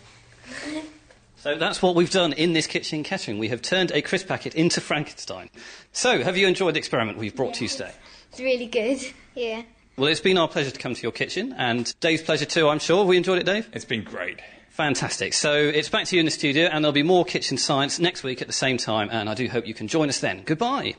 [1.42, 3.40] So that's what we've done in this kitchen catering.
[3.40, 5.50] We have turned a crisp packet into Frankenstein.
[5.92, 7.94] So, have you enjoyed the experiment we've brought to you today?
[8.30, 9.00] It's really good.
[9.34, 9.64] Yeah.
[9.98, 12.78] Well, it's been our pleasure to come to your kitchen, and Dave's pleasure too, I'm
[12.78, 13.06] sure.
[13.06, 13.68] We enjoyed it, Dave?
[13.74, 14.40] It's been great.
[14.70, 15.34] Fantastic.
[15.34, 18.22] So it's back to you in the studio, and there'll be more kitchen science next
[18.22, 20.44] week at the same time, and I do hope you can join us then.
[20.46, 20.94] Goodbye.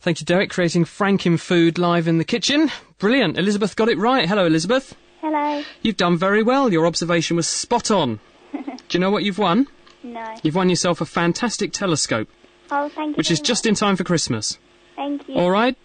[0.00, 2.70] Thank you, Derek, creating Franken food live in the kitchen.
[2.98, 3.38] Brilliant.
[3.38, 4.28] Elizabeth got it right.
[4.28, 4.94] Hello, Elizabeth.
[5.22, 5.64] Hello.
[5.80, 6.70] You've done very well.
[6.70, 8.20] Your observation was spot on.
[8.52, 9.66] Do you know what you've won?
[10.02, 10.34] No.
[10.42, 12.28] You've won yourself a fantastic telescope,
[12.70, 13.14] Oh, thank you.
[13.16, 14.58] which is just in time for Christmas.
[14.96, 15.34] Thank you.
[15.36, 15.76] All right?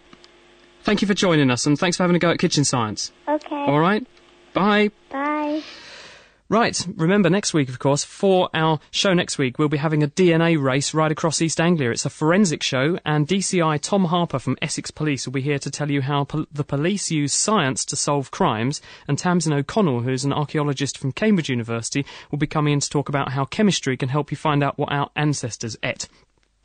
[0.82, 3.10] Thank you for joining us, and thanks for having a go at kitchen science.
[3.28, 3.54] Okay.
[3.66, 4.06] All right?
[4.52, 4.90] Bye.
[5.10, 5.62] Bye.
[6.50, 10.08] Right, remember next week, of course, for our show next week, we'll be having a
[10.08, 11.90] DNA race right across East Anglia.
[11.90, 15.70] It's a forensic show, and DCI Tom Harper from Essex Police will be here to
[15.70, 20.34] tell you how the police use science to solve crimes, and Tamsin O'Connell, who's an
[20.34, 24.30] archaeologist from Cambridge University, will be coming in to talk about how chemistry can help
[24.30, 26.08] you find out what our ancestors ate.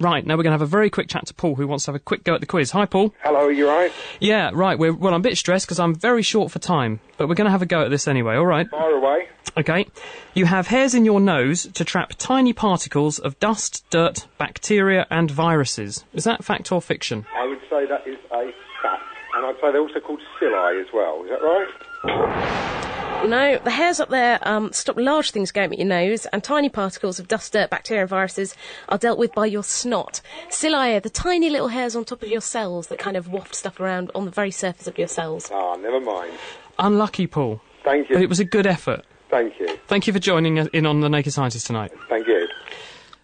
[0.01, 1.91] Right, now we're going to have a very quick chat to Paul, who wants to
[1.91, 2.71] have a quick go at the quiz.
[2.71, 3.13] Hi, Paul.
[3.21, 3.91] Hello, you right?
[4.21, 4.79] Yeah, right.
[4.79, 7.47] We're, well, I'm a bit stressed because I'm very short for time, but we're going
[7.47, 8.65] to have a go at this anyway, all right?
[8.69, 9.27] Fire away.
[9.57, 9.87] Okay.
[10.33, 15.29] You have hairs in your nose to trap tiny particles of dust, dirt, bacteria, and
[15.29, 16.05] viruses.
[16.13, 17.25] Is that fact or fiction?
[17.35, 19.03] I would say that is a fact.
[19.35, 21.25] And I'd say they're also called cilia as well.
[21.25, 22.88] Is that right?
[23.25, 26.69] No, the hairs up there um, stop large things going up your nose, and tiny
[26.69, 28.55] particles of dust, dirt, bacteria, and viruses
[28.87, 30.21] are dealt with by your snot.
[30.49, 33.79] Cilia the tiny little hairs on top of your cells that kind of waft stuff
[33.79, 35.49] around on the very surface of your cells.
[35.53, 36.33] Ah, never mind.
[36.79, 37.61] Unlucky, Paul.
[37.83, 38.15] Thank you.
[38.15, 39.05] But it was a good effort.
[39.29, 39.77] Thank you.
[39.87, 41.91] Thank you for joining us in on the Naked Scientist tonight.
[42.07, 42.47] Thank you.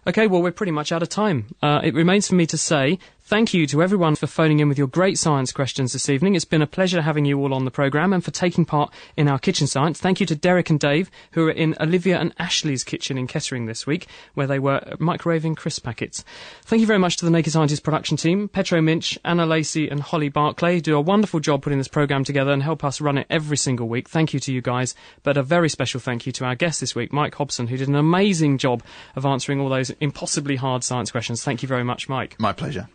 [0.06, 1.46] Okay, well, we're pretty much out of time.
[1.62, 4.78] Uh, it remains for me to say thank you to everyone for phoning in with
[4.78, 6.34] your great science questions this evening.
[6.34, 9.28] It's been a pleasure having you all on the programme and for taking part in
[9.28, 10.00] our kitchen science.
[10.00, 13.66] Thank you to Derek and Dave, who are in Olivia and Ashley's kitchen in Kettering
[13.66, 16.24] this week, where they were microwaving crisp packets.
[16.62, 20.00] Thank you very much to the Naked Scientist production team, Petro Minch, Anna Lacey, and
[20.00, 23.26] Holly Barclay, do a wonderful job putting this programme together and help us run it
[23.28, 24.08] every single week.
[24.08, 24.94] Thank you to you guys.
[25.24, 27.88] But a very special thank you to our guest this week, Mike Hobson, who did
[27.88, 28.82] an amazing job
[29.16, 31.42] of answering all those impossibly hard science questions.
[31.42, 32.36] Thank you very much, Mike.
[32.38, 32.88] My pleasure.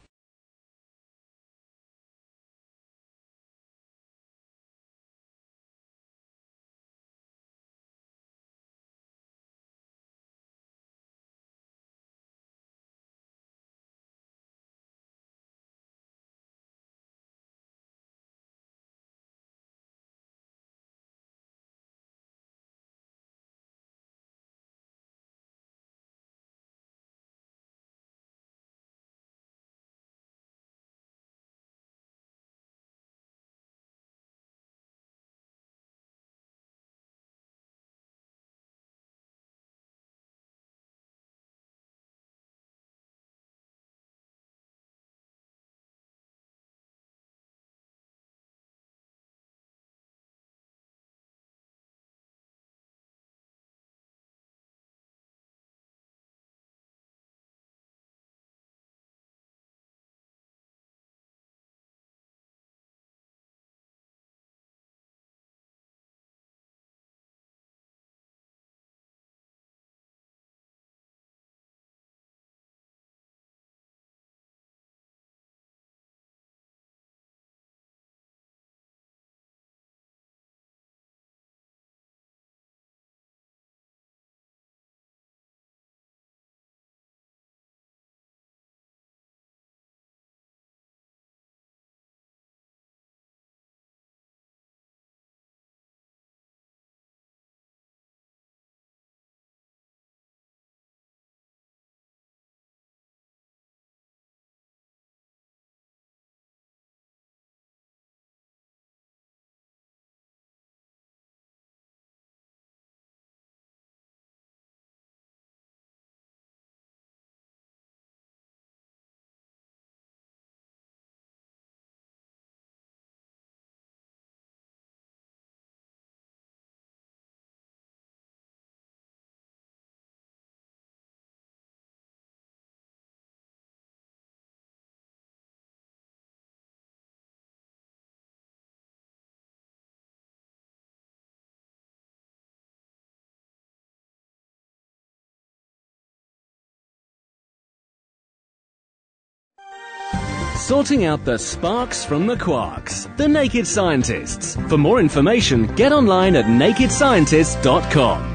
[150.62, 153.18] Sorting out the sparks from the quarks.
[153.18, 154.55] The Naked Scientists.
[154.70, 158.28] For more information, get online at nakedscientists.com.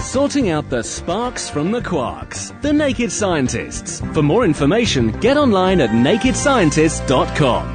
[0.00, 2.62] Sorting out the sparks from the quarks.
[2.62, 4.00] The Naked Scientists.
[4.14, 7.74] For more information, get online at nakedscientists.com.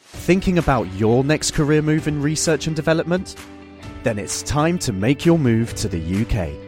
[0.00, 3.36] Thinking about your next career move in research and development?
[4.02, 6.67] Then it's time to make your move to the UK.